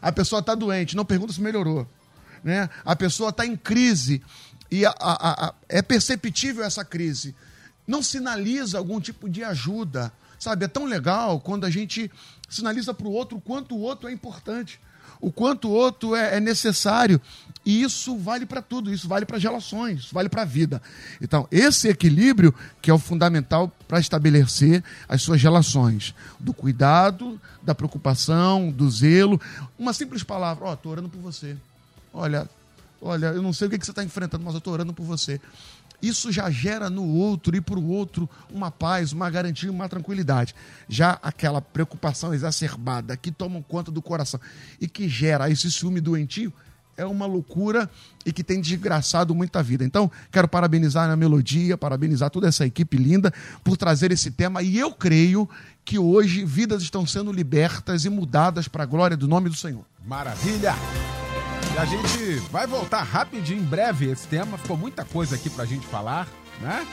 [0.00, 1.86] A pessoa está doente, não pergunta se melhorou.
[2.42, 2.68] Né?
[2.84, 4.22] A pessoa está em crise
[4.70, 7.34] e a, a, a, é perceptível essa crise.
[7.86, 10.12] Não sinaliza algum tipo de ajuda
[10.44, 12.10] Sabe, é tão legal quando a gente
[12.50, 14.78] sinaliza para o outro o quanto o outro é importante,
[15.18, 17.18] o quanto o outro é, é necessário.
[17.64, 20.82] E isso vale para tudo, isso vale para as relações, isso vale para a vida.
[21.18, 26.14] Então, esse equilíbrio que é o fundamental para estabelecer as suas relações.
[26.38, 29.40] Do cuidado, da preocupação, do zelo.
[29.78, 31.56] Uma simples palavra, ó, oh, estou orando por você.
[32.12, 32.46] Olha,
[33.00, 35.06] olha, eu não sei o que, que você está enfrentando, mas eu estou orando por
[35.06, 35.40] você
[36.06, 40.54] isso já gera no outro e para o outro uma paz, uma garantia, uma tranquilidade.
[40.88, 44.40] Já aquela preocupação exacerbada que toma conta do coração
[44.80, 46.52] e que gera esse ciúme doentio
[46.96, 47.90] é uma loucura
[48.24, 49.84] e que tem desgraçado muita vida.
[49.84, 53.32] Então, quero parabenizar a Melodia, parabenizar toda essa equipe linda
[53.62, 55.48] por trazer esse tema e eu creio
[55.84, 59.84] que hoje vidas estão sendo libertas e mudadas para a glória do nome do Senhor.
[60.06, 60.74] Maravilha!
[61.74, 64.56] E a gente vai voltar rapidinho, em breve, esse tema.
[64.56, 66.28] Ficou muita coisa aqui pra gente falar,
[66.60, 66.86] né?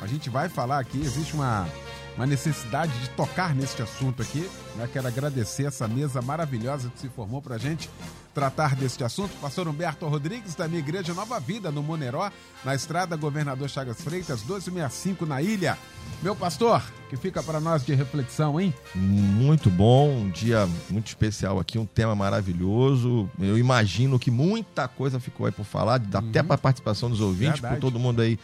[0.00, 1.66] A gente vai falar aqui, existe uma,
[2.14, 4.48] uma necessidade de tocar neste assunto aqui.
[4.76, 4.88] Né?
[4.92, 7.90] Quero agradecer essa mesa maravilhosa que se formou pra gente
[8.34, 9.32] tratar deste assunto.
[9.40, 12.30] Pastor Humberto Rodrigues, da minha igreja Nova Vida, no Moneró,
[12.64, 15.76] na estrada Governador Chagas Freitas, 1265, na ilha.
[16.22, 18.72] Meu pastor, que fica para nós de reflexão, hein?
[18.94, 23.30] Muito bom, um dia muito especial aqui, um tema maravilhoso.
[23.38, 26.18] Eu imagino que muita coisa ficou aí por falar, uhum.
[26.18, 27.74] até para a participação dos ouvintes, Verdade.
[27.76, 28.38] por todo mundo aí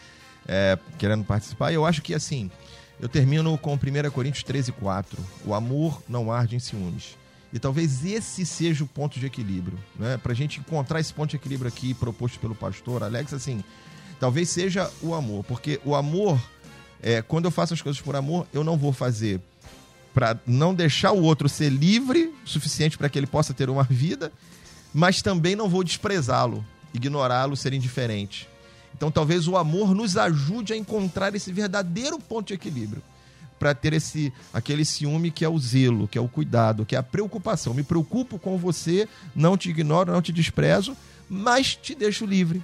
[0.47, 1.73] é, querendo participar.
[1.73, 2.49] Eu acho que assim,
[2.99, 5.21] eu termino com 1 Coríntios 13, 4.
[5.45, 7.17] O amor não arde em ciúmes.
[7.55, 10.17] E talvez esse seja o ponto de equilíbrio, né?
[10.17, 13.63] Para a gente encontrar esse ponto de equilíbrio aqui proposto pelo pastor Alex, assim,
[14.19, 16.37] talvez seja o amor, porque o amor,
[17.01, 19.39] é, quando eu faço as coisas por amor, eu não vou fazer
[20.13, 23.83] para não deixar o outro ser livre o suficiente para que ele possa ter uma
[23.83, 24.33] vida,
[24.93, 28.49] mas também não vou desprezá-lo, ignorá-lo, ser indiferente.
[28.93, 33.01] Então, talvez o amor nos ajude a encontrar esse verdadeiro ponto de equilíbrio
[33.59, 36.99] para ter esse aquele ciúme que é o zelo, que é o cuidado, que é
[36.99, 37.73] a preocupação.
[37.73, 40.95] Me preocupo com você, não te ignoro, não te desprezo,
[41.29, 42.61] mas te deixo livre.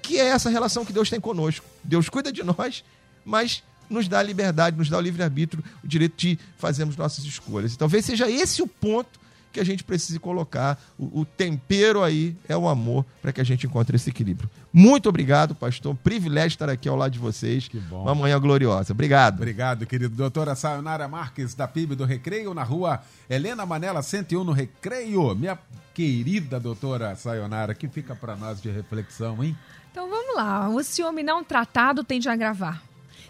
[0.00, 1.64] Que é essa relação que Deus tem conosco.
[1.82, 2.84] Deus cuida de nós,
[3.24, 7.74] mas nos dá a liberdade, nos dá o livre-arbítrio, o direito de fazermos nossas escolhas.
[7.74, 9.21] E talvez seja esse o ponto
[9.52, 10.82] que a gente precise colocar.
[10.98, 14.50] O, o tempero aí é o amor para que a gente encontre esse equilíbrio.
[14.72, 15.94] Muito obrigado, pastor.
[15.94, 17.68] Privilégio estar aqui ao lado de vocês.
[17.68, 18.02] Que bom.
[18.02, 18.92] Uma manhã gloriosa.
[18.92, 19.36] Obrigado.
[19.36, 20.16] Obrigado, querido.
[20.16, 25.34] Doutora Sayonara Marques, da PIB do Recreio, na rua Helena Manela, 101, no Recreio.
[25.34, 25.58] Minha
[25.94, 29.56] querida doutora Sayonara, que fica para nós de reflexão, hein?
[29.90, 30.70] Então vamos lá.
[30.70, 32.82] O ciúme não tratado tende a agravar.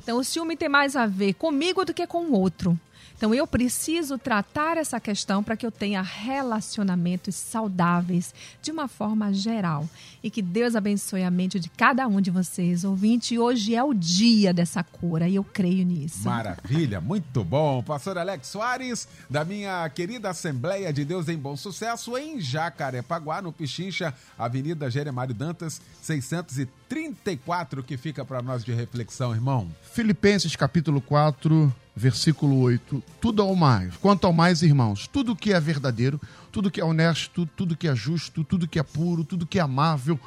[0.03, 2.79] Então o ciúme tem mais a ver comigo do que com o outro.
[3.23, 9.33] Então eu preciso tratar essa questão para que eu tenha relacionamentos saudáveis de uma forma
[9.33, 9.89] geral.
[10.25, 13.39] E que Deus abençoe a mente de cada um de vocês, ouvinte.
[13.39, 16.25] Hoje é o dia dessa cura e eu creio nisso.
[16.25, 17.81] Maravilha, muito bom.
[17.81, 23.53] Pastor Alex Soares, da minha querida Assembleia de Deus em Bom Sucesso, em Jacarepaguá, no
[23.53, 29.71] Pichincha, Avenida Jeremário Dantas, 634, que fica para nós de reflexão, irmão.
[29.93, 33.03] Filipenses capítulo 4, versículo 8.
[33.21, 36.21] Tudo ao mais, quanto ao mais, irmãos, tudo que é verdadeiro,
[36.51, 39.63] tudo que é honesto, tudo que é justo, tudo que é puro, tudo que é
[39.63, 40.19] amável,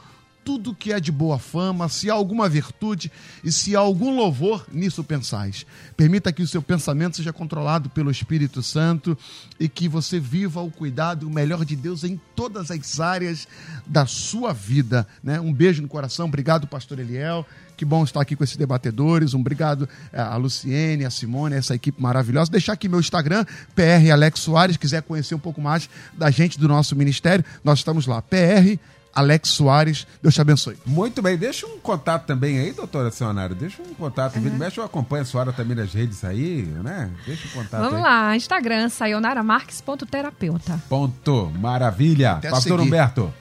[0.46, 3.12] tudo que é de boa fama, se há alguma virtude
[3.44, 5.66] e se há algum louvor, nisso pensais.
[5.98, 9.18] Permita que o seu pensamento seja controlado pelo Espírito Santo
[9.60, 13.48] e que você viva o cuidado e o melhor de Deus em todas as áreas
[13.88, 15.08] da sua vida.
[15.24, 15.42] Né?
[15.42, 17.44] Um beijo no coração, obrigado, Pastor Eliel.
[17.76, 19.34] Que bom estar aqui com esses debatedores.
[19.34, 22.52] Um obrigado eh, a Luciene, a Simone, essa equipe maravilhosa.
[22.52, 23.46] Deixar aqui meu Instagram,
[23.76, 28.06] PR Alex Soares, quiser conhecer um pouco mais da gente do nosso ministério, nós estamos
[28.08, 28.80] lá, PR
[29.16, 30.06] Alex Soares.
[30.22, 30.78] Deus te abençoe.
[30.86, 33.56] Muito bem, deixa um contato também aí, doutora Cionário.
[33.56, 34.36] Deixa um contato.
[34.36, 34.58] Uhum.
[34.58, 37.10] Mexe, eu acompanho a senhora também nas redes aí, né?
[37.26, 38.02] Deixa um contato Vamos aí.
[38.02, 40.82] lá, Instagram, sayonaramarques.terapeuta.
[40.90, 41.50] Ponto.
[41.58, 42.34] Maravilha.
[42.34, 42.88] Até Pastor seguir.
[42.88, 43.34] Humberto.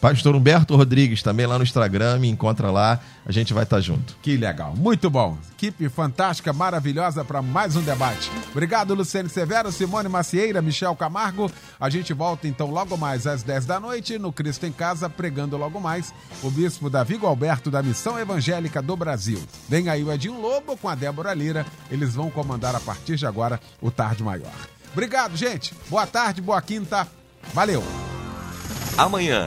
[0.00, 3.82] Pastor Humberto Rodrigues, também lá no Instagram, me encontra lá, a gente vai estar tá
[3.82, 4.16] junto.
[4.20, 5.38] Que legal, muito bom.
[5.52, 8.30] Equipe fantástica, maravilhosa para mais um debate.
[8.50, 11.50] Obrigado, Luciane Severo, Simone Macieira, Michel Camargo.
[11.80, 15.56] A gente volta então logo mais às 10 da noite no Cristo em Casa, pregando
[15.56, 19.42] logo mais o bispo Davi Alberto da Missão Evangélica do Brasil.
[19.68, 23.26] Vem aí o Edinho Lobo com a Débora Lira, eles vão comandar a partir de
[23.26, 24.52] agora o Tarde Maior.
[24.92, 25.74] Obrigado, gente.
[25.88, 27.08] Boa tarde, boa quinta.
[27.54, 27.82] Valeu.
[28.96, 29.46] Amanhã